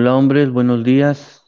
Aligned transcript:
Hola 0.00 0.14
hombres, 0.14 0.48
buenos 0.52 0.84
días. 0.84 1.42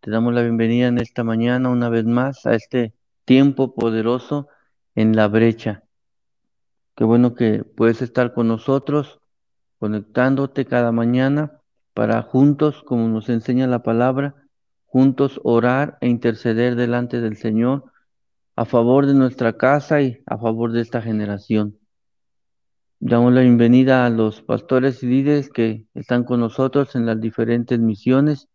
Te 0.00 0.10
damos 0.10 0.32
la 0.32 0.40
bienvenida 0.40 0.86
en 0.86 0.96
esta 0.96 1.24
mañana 1.24 1.68
una 1.68 1.90
vez 1.90 2.06
más 2.06 2.46
a 2.46 2.54
este 2.54 2.94
tiempo 3.26 3.74
poderoso 3.74 4.48
en 4.94 5.14
la 5.14 5.28
brecha. 5.28 5.82
Qué 6.96 7.04
bueno 7.04 7.34
que 7.34 7.64
puedes 7.64 8.00
estar 8.00 8.32
con 8.32 8.48
nosotros, 8.48 9.20
conectándote 9.78 10.64
cada 10.64 10.90
mañana 10.90 11.60
para 11.92 12.22
juntos, 12.22 12.82
como 12.82 13.08
nos 13.08 13.28
enseña 13.28 13.66
la 13.66 13.82
palabra, 13.82 14.36
juntos 14.86 15.38
orar 15.44 15.98
e 16.00 16.08
interceder 16.08 16.76
delante 16.76 17.20
del 17.20 17.36
Señor 17.36 17.92
a 18.56 18.64
favor 18.64 19.04
de 19.04 19.12
nuestra 19.12 19.58
casa 19.58 20.00
y 20.00 20.22
a 20.24 20.38
favor 20.38 20.72
de 20.72 20.80
esta 20.80 21.02
generación. 21.02 21.81
Damos 23.04 23.32
la 23.32 23.40
bienvenida 23.40 24.06
a 24.06 24.10
los 24.10 24.42
pastores 24.42 25.02
y 25.02 25.06
líderes 25.06 25.50
que 25.50 25.88
están 25.92 26.22
con 26.22 26.38
nosotros 26.38 26.94
en 26.94 27.04
las 27.04 27.20
diferentes 27.20 27.80
misiones. 27.80 28.48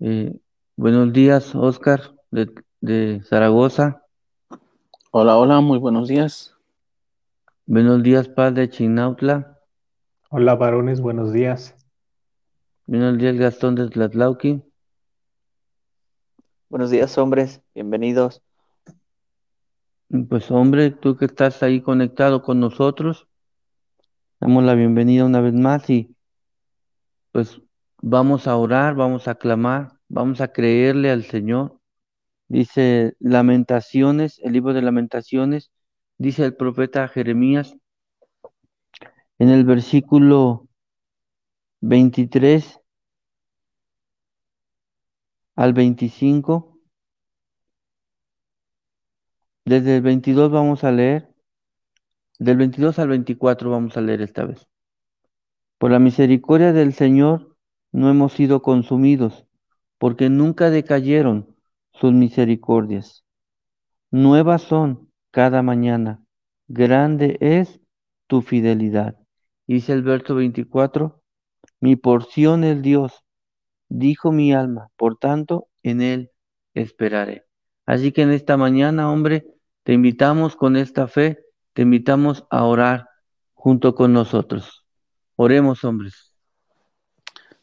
Eh, 0.00 0.34
buenos 0.74 1.12
días, 1.12 1.54
Oscar, 1.54 2.16
de, 2.32 2.52
de 2.80 3.22
Zaragoza. 3.22 4.02
Hola, 5.12 5.36
hola, 5.36 5.60
muy 5.60 5.78
buenos 5.78 6.08
días. 6.08 6.56
Buenos 7.66 8.02
días, 8.02 8.28
Padre 8.28 8.62
de 8.62 8.70
Chinautla. 8.70 9.60
Hola, 10.30 10.56
varones, 10.56 11.00
buenos 11.00 11.32
días. 11.32 11.76
Buenos 12.86 13.16
días, 13.16 13.36
Gastón 13.36 13.76
de 13.76 13.88
Tlatlauqui. 13.90 14.60
Buenos 16.68 16.90
días, 16.90 17.16
hombres, 17.16 17.62
bienvenidos. 17.76 18.42
Pues 20.08 20.50
hombre, 20.50 20.90
tú 20.90 21.16
que 21.18 21.26
estás 21.26 21.62
ahí 21.62 21.82
conectado 21.82 22.42
con 22.42 22.60
nosotros, 22.60 23.28
damos 24.40 24.64
la 24.64 24.74
bienvenida 24.74 25.26
una 25.26 25.42
vez 25.42 25.52
más 25.52 25.90
y 25.90 26.16
pues 27.30 27.60
vamos 28.00 28.46
a 28.46 28.56
orar, 28.56 28.94
vamos 28.94 29.28
a 29.28 29.34
clamar, 29.34 29.98
vamos 30.08 30.40
a 30.40 30.48
creerle 30.48 31.10
al 31.10 31.24
Señor. 31.24 31.78
Dice 32.48 33.16
Lamentaciones, 33.18 34.40
el 34.42 34.54
libro 34.54 34.72
de 34.72 34.80
Lamentaciones, 34.80 35.70
dice 36.16 36.46
el 36.46 36.56
profeta 36.56 37.06
Jeremías 37.08 37.76
en 39.38 39.50
el 39.50 39.64
versículo 39.64 40.68
23 41.82 42.80
al 45.54 45.74
25. 45.74 46.67
Desde 49.68 49.96
el 49.96 50.02
22 50.02 50.50
vamos 50.50 50.82
a 50.82 50.90
leer, 50.90 51.28
del 52.38 52.56
22 52.56 52.98
al 52.98 53.08
24 53.08 53.68
vamos 53.68 53.98
a 53.98 54.00
leer 54.00 54.22
esta 54.22 54.46
vez. 54.46 54.66
Por 55.76 55.90
la 55.90 55.98
misericordia 55.98 56.72
del 56.72 56.94
Señor 56.94 57.54
no 57.92 58.08
hemos 58.08 58.32
sido 58.32 58.62
consumidos, 58.62 59.44
porque 59.98 60.30
nunca 60.30 60.70
decayeron 60.70 61.54
sus 61.92 62.14
misericordias. 62.14 63.26
Nuevas 64.10 64.62
son 64.62 65.10
cada 65.30 65.62
mañana, 65.62 66.24
grande 66.68 67.36
es 67.42 67.78
tu 68.26 68.40
fidelidad. 68.40 69.18
Dice 69.66 69.92
el 69.92 70.02
verso 70.02 70.34
24, 70.34 71.22
mi 71.80 71.94
porción 71.96 72.64
es 72.64 72.80
Dios, 72.80 73.22
dijo 73.90 74.32
mi 74.32 74.54
alma, 74.54 74.88
por 74.96 75.18
tanto 75.18 75.68
en 75.82 76.00
Él 76.00 76.30
esperaré. 76.72 77.44
Así 77.84 78.12
que 78.12 78.22
en 78.22 78.30
esta 78.30 78.56
mañana, 78.56 79.12
hombre, 79.12 79.57
te 79.88 79.94
invitamos 79.94 80.54
con 80.54 80.76
esta 80.76 81.08
fe, 81.08 81.46
te 81.72 81.80
invitamos 81.80 82.44
a 82.50 82.64
orar 82.64 83.08
junto 83.54 83.94
con 83.94 84.12
nosotros. 84.12 84.84
Oremos, 85.34 85.82
hombres. 85.82 86.34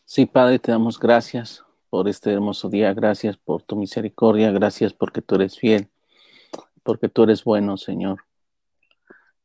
Sí, 0.06 0.26
Padre, 0.26 0.58
te 0.58 0.72
damos 0.72 0.98
gracias 0.98 1.64
por 1.92 2.10
este 2.10 2.34
hermoso 2.34 2.68
día, 2.68 2.92
gracias 2.96 3.38
por 3.38 3.62
tu 3.62 3.76
misericordia, 3.76 4.50
gracias 4.50 4.92
porque 4.92 5.22
tú 5.22 5.36
eres 5.36 5.60
fiel, 5.60 5.92
porque 6.82 7.10
tú 7.10 7.22
eres 7.22 7.44
bueno, 7.44 7.78
Señor. 7.78 8.24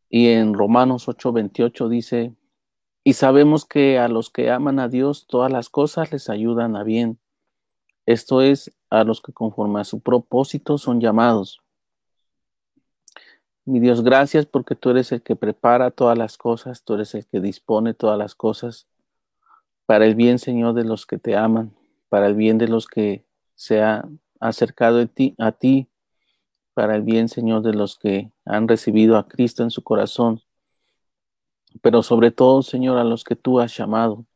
Y 0.08 0.28
en 0.28 0.54
Romanos 0.54 1.06
8:28 1.06 1.86
dice, 1.90 2.34
y 3.04 3.12
sabemos 3.12 3.66
que 3.66 3.98
a 3.98 4.08
los 4.08 4.30
que 4.30 4.50
aman 4.50 4.78
a 4.78 4.88
Dios 4.88 5.26
todas 5.26 5.52
las 5.52 5.68
cosas 5.68 6.12
les 6.12 6.30
ayudan 6.30 6.76
a 6.76 6.82
bien. 6.82 7.18
Esto 8.06 8.40
es, 8.40 8.74
a 8.88 9.04
los 9.04 9.20
que 9.20 9.34
conforme 9.34 9.82
a 9.82 9.84
su 9.84 10.00
propósito 10.00 10.78
son 10.78 11.02
llamados. 11.02 11.60
Mi 13.70 13.78
Dios, 13.78 14.02
gracias 14.02 14.46
porque 14.46 14.74
tú 14.74 14.90
eres 14.90 15.12
el 15.12 15.22
que 15.22 15.36
prepara 15.36 15.92
todas 15.92 16.18
las 16.18 16.36
cosas, 16.36 16.82
tú 16.82 16.94
eres 16.94 17.14
el 17.14 17.24
que 17.24 17.38
dispone 17.38 17.94
todas 17.94 18.18
las 18.18 18.34
cosas 18.34 18.88
para 19.86 20.06
el 20.06 20.16
bien, 20.16 20.40
Señor, 20.40 20.74
de 20.74 20.82
los 20.82 21.06
que 21.06 21.18
te 21.18 21.36
aman, 21.36 21.72
para 22.08 22.26
el 22.26 22.34
bien 22.34 22.58
de 22.58 22.66
los 22.66 22.88
que 22.88 23.24
se 23.54 23.80
han 23.80 24.18
acercado 24.40 25.00
a 25.00 25.06
ti, 25.06 25.36
a 25.38 25.52
ti, 25.52 25.88
para 26.74 26.96
el 26.96 27.02
bien, 27.02 27.28
Señor, 27.28 27.62
de 27.62 27.72
los 27.72 27.96
que 27.96 28.32
han 28.44 28.66
recibido 28.66 29.16
a 29.16 29.28
Cristo 29.28 29.62
en 29.62 29.70
su 29.70 29.84
corazón, 29.84 30.42
pero 31.80 32.02
sobre 32.02 32.32
todo, 32.32 32.62
Señor, 32.62 32.98
a 32.98 33.04
los 33.04 33.22
que 33.22 33.36
tú 33.36 33.60
has 33.60 33.76
llamado. 33.76 34.26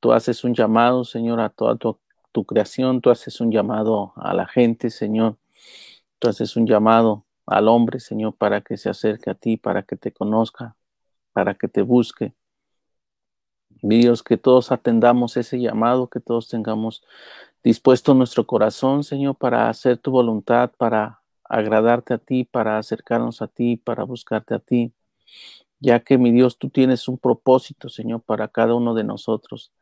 Tú 0.00 0.10
haces 0.10 0.42
un 0.42 0.52
llamado, 0.52 1.04
Señor, 1.04 1.38
a 1.38 1.48
toda 1.48 1.76
tu, 1.76 2.00
tu 2.32 2.44
creación, 2.44 3.00
tú 3.00 3.10
haces 3.10 3.40
un 3.40 3.52
llamado 3.52 4.14
a 4.16 4.34
la 4.34 4.48
gente, 4.48 4.90
Señor, 4.90 5.36
tú 6.18 6.28
haces 6.28 6.56
un 6.56 6.66
llamado 6.66 7.24
al 7.50 7.68
hombre, 7.68 8.00
Señor, 8.00 8.34
para 8.36 8.60
que 8.60 8.76
se 8.76 8.90
acerque 8.90 9.30
a 9.30 9.34
ti, 9.34 9.56
para 9.56 9.82
que 9.82 9.96
te 9.96 10.12
conozca, 10.12 10.76
para 11.32 11.54
que 11.54 11.68
te 11.68 11.82
busque. 11.82 12.34
Dios, 13.82 14.22
que 14.22 14.36
todos 14.36 14.72
atendamos 14.72 15.36
ese 15.36 15.60
llamado, 15.60 16.08
que 16.08 16.20
todos 16.20 16.48
tengamos 16.48 17.02
dispuesto 17.62 18.14
nuestro 18.14 18.46
corazón, 18.46 19.04
Señor, 19.04 19.36
para 19.36 19.68
hacer 19.68 19.98
tu 19.98 20.10
voluntad, 20.10 20.72
para 20.76 21.22
agradarte 21.44 22.14
a 22.14 22.18
ti, 22.18 22.44
para 22.44 22.78
acercarnos 22.78 23.40
a 23.42 23.48
ti, 23.48 23.76
para 23.76 24.04
buscarte 24.04 24.54
a 24.54 24.58
ti, 24.58 24.92
ya 25.80 26.00
que 26.00 26.18
mi 26.18 26.32
Dios, 26.32 26.58
tú 26.58 26.70
tienes 26.70 27.08
un 27.08 27.18
propósito, 27.18 27.88
Señor, 27.88 28.22
para 28.22 28.48
cada 28.48 28.74
uno 28.74 28.94
de 28.94 29.04
nosotros. 29.04 29.72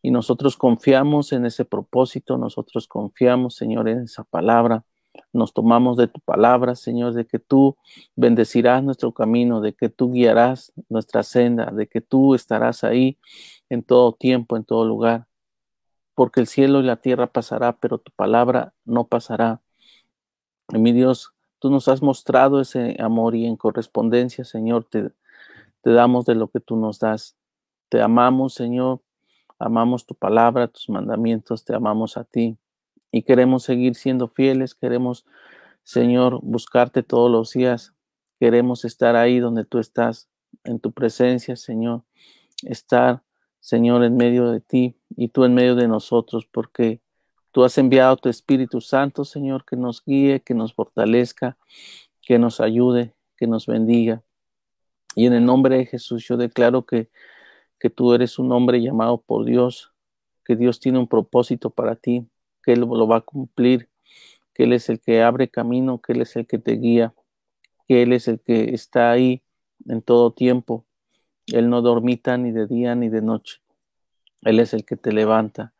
Y 0.00 0.10
nosotros 0.10 0.56
confiamos 0.56 1.32
en 1.32 1.46
ese 1.46 1.64
propósito, 1.64 2.38
nosotros 2.38 2.88
confiamos, 2.88 3.54
Señor, 3.54 3.88
en 3.88 4.00
esa 4.02 4.24
palabra 4.24 4.84
nos 5.32 5.52
tomamos 5.52 5.96
de 5.96 6.08
tu 6.08 6.20
palabra, 6.20 6.74
Señor, 6.74 7.14
de 7.14 7.26
que 7.26 7.38
tú 7.38 7.76
bendecirás 8.16 8.82
nuestro 8.82 9.12
camino, 9.12 9.60
de 9.60 9.74
que 9.74 9.88
tú 9.88 10.12
guiarás 10.12 10.72
nuestra 10.88 11.22
senda, 11.22 11.66
de 11.66 11.86
que 11.86 12.00
tú 12.00 12.34
estarás 12.34 12.84
ahí 12.84 13.18
en 13.68 13.82
todo 13.82 14.12
tiempo, 14.12 14.56
en 14.56 14.64
todo 14.64 14.84
lugar. 14.84 15.26
Porque 16.14 16.40
el 16.40 16.46
cielo 16.46 16.80
y 16.80 16.84
la 16.84 16.96
tierra 16.96 17.26
pasará, 17.26 17.76
pero 17.78 17.98
tu 17.98 18.12
palabra 18.12 18.74
no 18.84 19.06
pasará. 19.06 19.62
Y 20.68 20.78
mi 20.78 20.92
Dios, 20.92 21.34
tú 21.58 21.70
nos 21.70 21.88
has 21.88 22.02
mostrado 22.02 22.60
ese 22.60 22.96
amor 23.00 23.34
y 23.34 23.46
en 23.46 23.56
correspondencia, 23.56 24.44
Señor, 24.44 24.84
te, 24.84 25.10
te 25.82 25.92
damos 25.92 26.26
de 26.26 26.34
lo 26.34 26.48
que 26.48 26.60
tú 26.60 26.76
nos 26.76 26.98
das. 26.98 27.36
Te 27.88 28.02
amamos, 28.02 28.54
Señor, 28.54 29.00
amamos 29.58 30.06
tu 30.06 30.14
palabra, 30.14 30.68
tus 30.68 30.88
mandamientos, 30.88 31.64
te 31.64 31.74
amamos 31.74 32.16
a 32.16 32.24
ti 32.24 32.58
y 33.12 33.22
queremos 33.22 33.62
seguir 33.62 33.94
siendo 33.94 34.26
fieles, 34.26 34.74
queremos, 34.74 35.26
Señor, 35.84 36.40
buscarte 36.42 37.02
todos 37.02 37.30
los 37.30 37.52
días, 37.52 37.92
queremos 38.40 38.84
estar 38.84 39.14
ahí 39.14 39.38
donde 39.38 39.64
tú 39.64 39.78
estás, 39.78 40.28
en 40.64 40.80
tu 40.80 40.92
presencia, 40.92 41.56
Señor, 41.56 42.02
estar, 42.62 43.22
Señor, 43.60 44.02
en 44.04 44.16
medio 44.16 44.50
de 44.50 44.60
ti 44.60 44.96
y 45.16 45.28
tú 45.28 45.44
en 45.44 45.54
medio 45.54 45.74
de 45.74 45.88
nosotros, 45.88 46.46
porque 46.50 47.00
tú 47.52 47.64
has 47.64 47.76
enviado 47.78 48.16
tu 48.16 48.28
Espíritu 48.28 48.80
Santo, 48.80 49.24
Señor, 49.24 49.64
que 49.64 49.76
nos 49.76 50.02
guíe, 50.04 50.40
que 50.40 50.54
nos 50.54 50.74
fortalezca, 50.74 51.56
que 52.22 52.38
nos 52.38 52.60
ayude, 52.60 53.14
que 53.36 53.46
nos 53.46 53.66
bendiga. 53.66 54.22
Y 55.14 55.26
en 55.26 55.34
el 55.34 55.44
nombre 55.44 55.76
de 55.78 55.86
Jesús 55.86 56.26
yo 56.26 56.36
declaro 56.36 56.86
que, 56.86 57.10
que 57.78 57.90
tú 57.90 58.14
eres 58.14 58.38
un 58.38 58.52
hombre 58.52 58.80
llamado 58.80 59.20
por 59.20 59.44
Dios, 59.44 59.92
que 60.44 60.56
Dios 60.56 60.80
tiene 60.80 60.98
un 60.98 61.08
propósito 61.08 61.70
para 61.70 61.96
ti, 61.96 62.26
que 62.62 62.72
Él 62.72 62.80
lo 62.80 63.06
va 63.06 63.18
a 63.18 63.20
cumplir, 63.20 63.88
que 64.54 64.64
Él 64.64 64.72
es 64.72 64.88
el 64.88 65.00
que 65.00 65.22
abre 65.22 65.48
camino, 65.48 66.00
que 66.00 66.12
Él 66.12 66.22
es 66.22 66.36
el 66.36 66.46
que 66.46 66.58
te 66.58 66.72
guía, 66.72 67.14
que 67.88 68.02
Él 68.02 68.12
es 68.12 68.28
el 68.28 68.40
que 68.40 68.74
está 68.74 69.10
ahí 69.10 69.42
en 69.86 70.02
todo 70.02 70.32
tiempo. 70.32 70.86
Él 71.46 71.68
no 71.68 71.82
dormita 71.82 72.36
ni 72.38 72.52
de 72.52 72.66
día 72.66 72.94
ni 72.94 73.08
de 73.08 73.22
noche. 73.22 73.60
Él 74.42 74.60
es 74.60 74.74
el 74.74 74.84
que 74.84 74.96
te 74.96 75.12
levanta. 75.12 75.72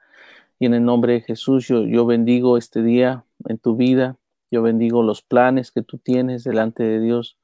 Y 0.58 0.66
en 0.66 0.74
el 0.74 0.84
nombre 0.84 1.14
de 1.14 1.20
Jesús 1.22 1.66
yo, 1.66 1.84
yo 1.86 2.06
bendigo 2.06 2.56
este 2.56 2.82
día 2.82 3.24
en 3.48 3.58
tu 3.58 3.76
vida. 3.76 4.18
Yo 4.50 4.62
bendigo 4.62 5.02
los 5.02 5.22
planes 5.22 5.70
que 5.70 5.82
tú 5.82 5.98
tienes 5.98 6.44
delante 6.44 6.82
de 6.82 7.00
Dios. 7.00 7.38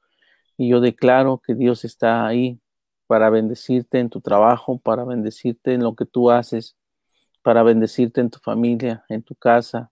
Y 0.57 0.69
yo 0.69 0.79
declaro 0.79 1.41
que 1.45 1.55
Dios 1.55 1.85
está 1.85 2.25
ahí 2.27 2.59
para 3.07 3.29
bendecirte 3.29 3.99
en 3.99 4.09
tu 4.09 4.21
trabajo, 4.21 4.77
para 4.77 5.03
bendecirte 5.03 5.73
en 5.73 5.81
lo 5.81 5.95
que 5.95 6.05
tú 6.05 6.29
haces, 6.29 6.75
para 7.49 7.63
bendecirte 7.63 8.21
en 8.21 8.29
tu 8.29 8.37
familia, 8.37 9.03
en 9.09 9.23
tu 9.23 9.33
casa. 9.33 9.91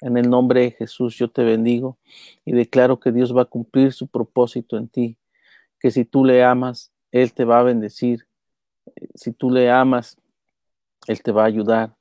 En 0.00 0.16
el 0.16 0.30
nombre 0.30 0.60
de 0.60 0.70
Jesús 0.70 1.16
yo 1.16 1.28
te 1.28 1.42
bendigo 1.42 1.98
y 2.44 2.52
declaro 2.52 3.00
que 3.00 3.10
Dios 3.10 3.36
va 3.36 3.42
a 3.42 3.46
cumplir 3.46 3.92
su 3.92 4.06
propósito 4.06 4.76
en 4.76 4.86
ti, 4.86 5.18
que 5.80 5.90
si 5.90 6.04
tú 6.04 6.24
le 6.24 6.44
amas, 6.44 6.92
Él 7.10 7.32
te 7.32 7.44
va 7.44 7.58
a 7.58 7.64
bendecir. 7.64 8.28
Si 9.16 9.32
tú 9.32 9.50
le 9.50 9.68
amas, 9.68 10.16
Él 11.08 11.20
te 11.24 11.32
va 11.32 11.42
a 11.42 11.46
ayudar, 11.46 11.96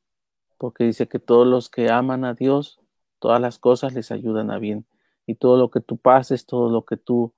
porque 0.59 0.83
dice 0.83 1.07
que 1.07 1.17
todos 1.17 1.47
los 1.47 1.67
que 1.71 1.89
aman 1.89 2.23
a 2.23 2.35
Dios, 2.35 2.79
todas 3.17 3.41
las 3.41 3.57
cosas 3.57 3.95
les 3.95 4.11
ayudan 4.11 4.51
a 4.51 4.59
bien. 4.59 4.85
Y 5.25 5.33
todo 5.33 5.57
lo 5.57 5.71
que 5.71 5.79
tú 5.79 5.97
pases, 5.97 6.45
todo 6.45 6.69
lo 6.69 6.85
que 6.85 6.95
tú 6.95 7.33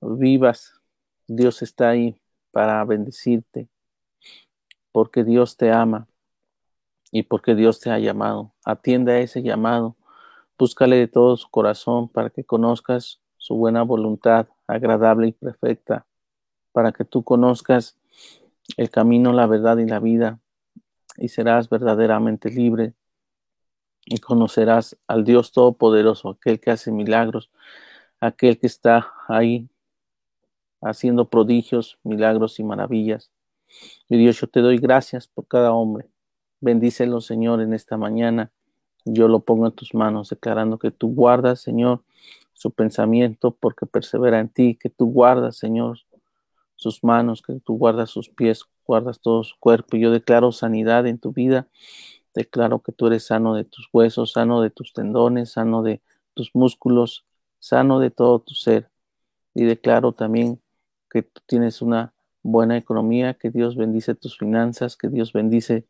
vivas, 0.00 0.80
Dios 1.28 1.60
está 1.60 1.90
ahí 1.90 2.18
para 2.50 2.82
bendecirte, 2.86 3.68
porque 4.90 5.22
Dios 5.22 5.58
te 5.58 5.70
ama 5.70 6.08
y 7.12 7.22
porque 7.24 7.54
Dios 7.54 7.78
te 7.78 7.90
ha 7.90 7.98
llamado. 8.00 8.52
Atiende 8.64 9.12
a 9.12 9.20
ese 9.20 9.42
llamado, 9.42 9.96
búscale 10.58 10.96
de 10.96 11.06
todo 11.06 11.36
su 11.36 11.48
corazón 11.50 12.08
para 12.08 12.30
que 12.30 12.42
conozcas 12.42 13.20
su 13.36 13.54
buena 13.54 13.82
voluntad, 13.82 14.48
agradable 14.66 15.28
y 15.28 15.32
perfecta, 15.32 16.06
para 16.72 16.90
que 16.92 17.04
tú 17.04 17.22
conozcas 17.22 17.98
el 18.76 18.90
camino, 18.90 19.32
la 19.32 19.46
verdad 19.46 19.76
y 19.78 19.86
la 19.86 20.00
vida, 20.00 20.40
y 21.18 21.28
serás 21.28 21.68
verdaderamente 21.68 22.50
libre 22.50 22.94
y 24.06 24.18
conocerás 24.18 24.96
al 25.06 25.24
Dios 25.24 25.52
Todopoderoso, 25.52 26.30
aquel 26.30 26.60
que 26.60 26.70
hace 26.70 26.90
milagros, 26.90 27.50
aquel 28.20 28.58
que 28.58 28.66
está 28.66 29.12
ahí 29.28 29.68
haciendo 30.80 31.28
prodigios, 31.28 31.98
milagros 32.02 32.58
y 32.58 32.64
maravillas. 32.64 33.30
Y 34.08 34.16
Dios, 34.18 34.40
yo 34.40 34.46
te 34.48 34.60
doy 34.60 34.78
gracias 34.78 35.28
por 35.28 35.46
cada 35.46 35.72
hombre. 35.72 36.11
Bendícelo, 36.62 37.20
Señor, 37.20 37.60
en 37.60 37.74
esta 37.74 37.96
mañana. 37.96 38.52
Yo 39.04 39.26
lo 39.26 39.40
pongo 39.40 39.66
en 39.66 39.72
tus 39.72 39.94
manos, 39.94 40.28
declarando 40.28 40.78
que 40.78 40.92
tú 40.92 41.12
guardas, 41.12 41.60
Señor, 41.60 42.04
su 42.52 42.70
pensamiento 42.70 43.50
porque 43.50 43.84
persevera 43.84 44.38
en 44.38 44.48
ti, 44.48 44.78
que 44.80 44.88
tú 44.88 45.06
guardas, 45.06 45.56
Señor, 45.56 45.98
sus 46.76 47.02
manos, 47.02 47.42
que 47.42 47.58
tú 47.58 47.76
guardas 47.78 48.10
sus 48.10 48.28
pies, 48.28 48.62
guardas 48.86 49.18
todo 49.18 49.42
su 49.42 49.56
cuerpo. 49.58 49.96
Yo 49.96 50.12
declaro 50.12 50.52
sanidad 50.52 51.04
en 51.08 51.18
tu 51.18 51.32
vida. 51.32 51.66
Declaro 52.32 52.78
que 52.80 52.92
tú 52.92 53.08
eres 53.08 53.24
sano 53.24 53.56
de 53.56 53.64
tus 53.64 53.88
huesos, 53.92 54.30
sano 54.30 54.60
de 54.60 54.70
tus 54.70 54.92
tendones, 54.92 55.50
sano 55.50 55.82
de 55.82 56.00
tus 56.32 56.54
músculos, 56.54 57.26
sano 57.58 57.98
de 57.98 58.12
todo 58.12 58.38
tu 58.38 58.54
ser. 58.54 58.88
Y 59.52 59.64
declaro 59.64 60.12
también 60.12 60.60
que 61.10 61.24
tú 61.24 61.40
tienes 61.44 61.82
una 61.82 62.14
buena 62.44 62.76
economía, 62.76 63.34
que 63.34 63.50
Dios 63.50 63.74
bendice 63.74 64.14
tus 64.14 64.38
finanzas, 64.38 64.96
que 64.96 65.08
Dios 65.08 65.32
bendice 65.32 65.86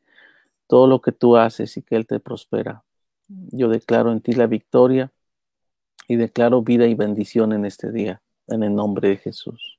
todo 0.67 0.87
lo 0.87 1.01
que 1.01 1.13
tú 1.13 1.37
haces 1.37 1.77
y 1.77 1.83
que 1.83 1.97
Él 1.97 2.07
te 2.07 2.21
prospera. 2.21 2.85
Yo 3.29 3.69
declaro 3.69 4.13
en 4.13 4.21
ti 4.21 4.33
la 4.33 4.47
victoria 4.47 5.13
y 6.09 6.17
declaro 6.17 6.63
vida 6.63 6.87
y 6.87 6.95
bendición 6.95 7.53
en 7.53 7.65
este 7.65 7.93
día, 7.93 8.23
en 8.49 8.63
el 8.63 8.75
nombre 8.75 9.09
de 9.09 9.17
Jesús. 9.17 9.79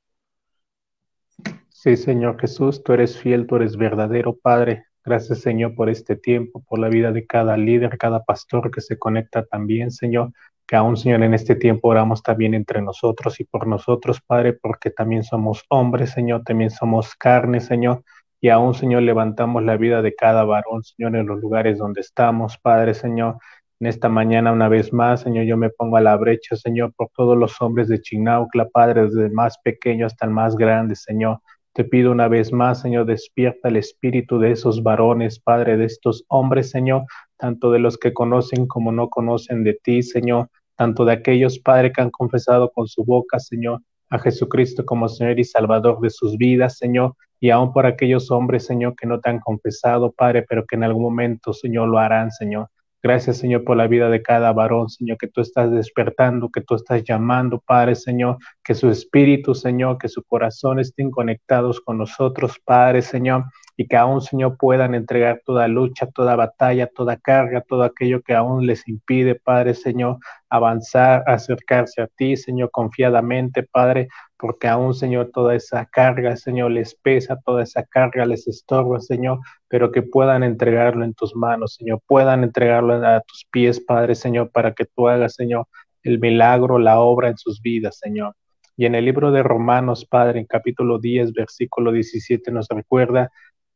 Sí, 1.69 1.97
Señor 1.97 2.39
Jesús, 2.39 2.83
tú 2.83 2.93
eres 2.93 3.17
fiel, 3.17 3.45
tú 3.45 3.57
eres 3.57 3.75
verdadero, 3.75 4.37
Padre. 4.37 4.85
Gracias, 5.03 5.39
Señor, 5.39 5.75
por 5.75 5.89
este 5.89 6.15
tiempo, 6.15 6.63
por 6.63 6.79
la 6.79 6.87
vida 6.87 7.11
de 7.11 7.27
cada 7.27 7.57
líder, 7.57 7.97
cada 7.97 8.23
pastor 8.23 8.71
que 8.71 8.79
se 8.79 8.97
conecta 8.97 9.45
también, 9.45 9.91
Señor 9.91 10.31
que 10.67 10.75
aún, 10.75 10.97
Señor, 10.97 11.23
en 11.23 11.33
este 11.33 11.55
tiempo 11.55 11.89
oramos 11.89 12.23
también 12.23 12.53
entre 12.53 12.81
nosotros 12.81 13.39
y 13.39 13.43
por 13.43 13.67
nosotros, 13.67 14.21
Padre, 14.25 14.53
porque 14.53 14.89
también 14.89 15.23
somos 15.23 15.63
hombres, 15.69 16.11
Señor, 16.11 16.43
también 16.43 16.69
somos 16.69 17.15
carne, 17.15 17.59
Señor, 17.59 18.03
y 18.43 18.49
aún, 18.49 18.73
Señor, 18.73 19.03
levantamos 19.03 19.63
la 19.63 19.77
vida 19.77 20.01
de 20.01 20.15
cada 20.15 20.43
varón, 20.43 20.83
Señor, 20.83 21.15
en 21.15 21.27
los 21.27 21.39
lugares 21.39 21.77
donde 21.77 22.01
estamos, 22.01 22.57
Padre, 22.57 22.93
Señor. 22.93 23.37
En 23.79 23.87
esta 23.87 24.09
mañana, 24.09 24.51
una 24.51 24.67
vez 24.67 24.91
más, 24.91 25.21
Señor, 25.21 25.45
yo 25.45 25.55
me 25.55 25.69
pongo 25.69 25.95
a 25.95 26.01
la 26.01 26.17
brecha, 26.17 26.57
Señor, 26.57 26.91
por 26.93 27.07
todos 27.15 27.37
los 27.37 27.61
hombres 27.61 27.87
de 27.87 28.01
Chinaucla, 28.01 28.67
Padre, 28.67 29.03
desde 29.05 29.27
el 29.27 29.31
más 29.31 29.57
pequeño 29.59 30.05
hasta 30.05 30.25
el 30.25 30.33
más 30.33 30.57
grande, 30.57 30.97
Señor. 30.97 31.39
Te 31.71 31.85
pido 31.85 32.11
una 32.11 32.27
vez 32.27 32.51
más, 32.51 32.81
Señor, 32.81 33.05
despierta 33.05 33.69
el 33.69 33.77
espíritu 33.77 34.37
de 34.39 34.51
esos 34.51 34.83
varones, 34.83 35.39
Padre, 35.39 35.77
de 35.77 35.85
estos 35.85 36.25
hombres, 36.27 36.69
Señor, 36.69 37.05
tanto 37.37 37.71
de 37.71 37.79
los 37.79 37.97
que 37.97 38.11
conocen 38.11 38.67
como 38.67 38.91
no 38.91 39.07
conocen 39.07 39.63
de 39.63 39.79
ti, 39.81 40.03
Señor, 40.03 40.49
tanto 40.75 41.05
de 41.05 41.13
aquellos, 41.13 41.59
Padre, 41.59 41.93
que 41.93 42.01
han 42.01 42.11
confesado 42.11 42.69
con 42.73 42.87
su 42.87 43.05
boca, 43.05 43.39
Señor, 43.39 43.79
a 44.13 44.19
Jesucristo 44.19 44.85
como 44.85 45.09
Señor 45.09 45.39
y 45.39 45.43
Salvador 45.43 45.99
de 45.99 46.11
sus 46.11 46.37
vidas, 46.37 46.77
Señor, 46.77 47.15
y 47.39 47.49
aún 47.49 47.73
por 47.73 47.87
aquellos 47.87 48.29
hombres, 48.29 48.63
Señor, 48.63 48.95
que 48.95 49.07
no 49.07 49.19
te 49.19 49.31
han 49.31 49.39
confesado, 49.39 50.11
Padre, 50.11 50.45
pero 50.47 50.65
que 50.67 50.75
en 50.75 50.83
algún 50.83 51.01
momento, 51.01 51.51
Señor, 51.51 51.89
lo 51.89 51.97
harán, 51.97 52.29
Señor. 52.29 52.67
Gracias, 53.01 53.37
Señor, 53.37 53.63
por 53.63 53.75
la 53.75 53.87
vida 53.87 54.09
de 54.11 54.21
cada 54.21 54.53
varón, 54.53 54.87
Señor, 54.87 55.17
que 55.17 55.27
tú 55.27 55.41
estás 55.41 55.71
despertando, 55.71 56.49
que 56.49 56.61
tú 56.61 56.75
estás 56.75 57.03
llamando, 57.03 57.59
Padre, 57.65 57.95
Señor, 57.95 58.37
que 58.63 58.75
su 58.75 58.87
espíritu, 58.87 59.55
Señor, 59.55 59.97
que 59.97 60.07
su 60.07 60.21
corazón 60.23 60.79
estén 60.79 61.09
conectados 61.09 61.81
con 61.81 61.97
nosotros, 61.97 62.59
Padre, 62.63 63.01
Señor, 63.01 63.45
y 63.75 63.87
que 63.87 63.97
aún, 63.97 64.21
Señor, 64.21 64.57
puedan 64.57 64.93
entregar 64.93 65.41
toda 65.45 65.67
lucha, 65.67 66.07
toda 66.07 66.35
batalla, 66.35 66.87
toda 66.87 67.17
carga, 67.17 67.61
todo 67.61 67.83
aquello 67.83 68.21
que 68.21 68.35
aún 68.35 68.65
les 68.67 68.87
impide, 68.87 69.35
Padre, 69.35 69.73
Señor, 69.73 70.17
avanzar, 70.49 71.23
acercarse 71.25 72.01
a 72.01 72.07
ti, 72.07 72.37
Señor, 72.37 72.69
confiadamente, 72.71 73.63
Padre, 73.63 74.07
porque 74.37 74.67
aún, 74.67 74.93
Señor, 74.93 75.31
toda 75.33 75.55
esa 75.55 75.85
carga, 75.85 76.35
Señor, 76.35 76.71
les 76.71 76.93
pesa, 76.95 77.39
toda 77.43 77.63
esa 77.63 77.83
carga 77.83 78.25
les 78.25 78.47
estorba, 78.47 78.99
Señor, 78.99 79.39
pero 79.67 79.91
que 79.91 80.03
puedan 80.03 80.43
entregarlo 80.43 81.03
en 81.03 81.13
tus 81.13 81.35
manos, 81.35 81.75
Señor, 81.75 82.01
puedan 82.05 82.43
entregarlo 82.43 82.95
a 83.05 83.21
tus 83.21 83.45
pies, 83.49 83.79
Padre, 83.79 84.13
Señor, 84.15 84.51
para 84.51 84.73
que 84.73 84.85
tú 84.85 85.07
hagas, 85.07 85.33
Señor, 85.33 85.65
el 86.03 86.19
milagro, 86.19 86.77
la 86.77 86.99
obra 86.99 87.29
en 87.29 87.37
sus 87.37 87.61
vidas, 87.61 87.97
Señor. 87.97 88.35
Y 88.75 88.85
en 88.85 88.95
el 88.95 89.05
libro 89.05 89.31
de 89.31 89.43
Romanos, 89.43 90.05
Padre, 90.05 90.39
en 90.39 90.45
capítulo 90.45 90.99
10, 90.99 91.33
versículo 91.33 91.91
17, 91.91 92.51
nos 92.51 92.67
recuerda 92.67 93.31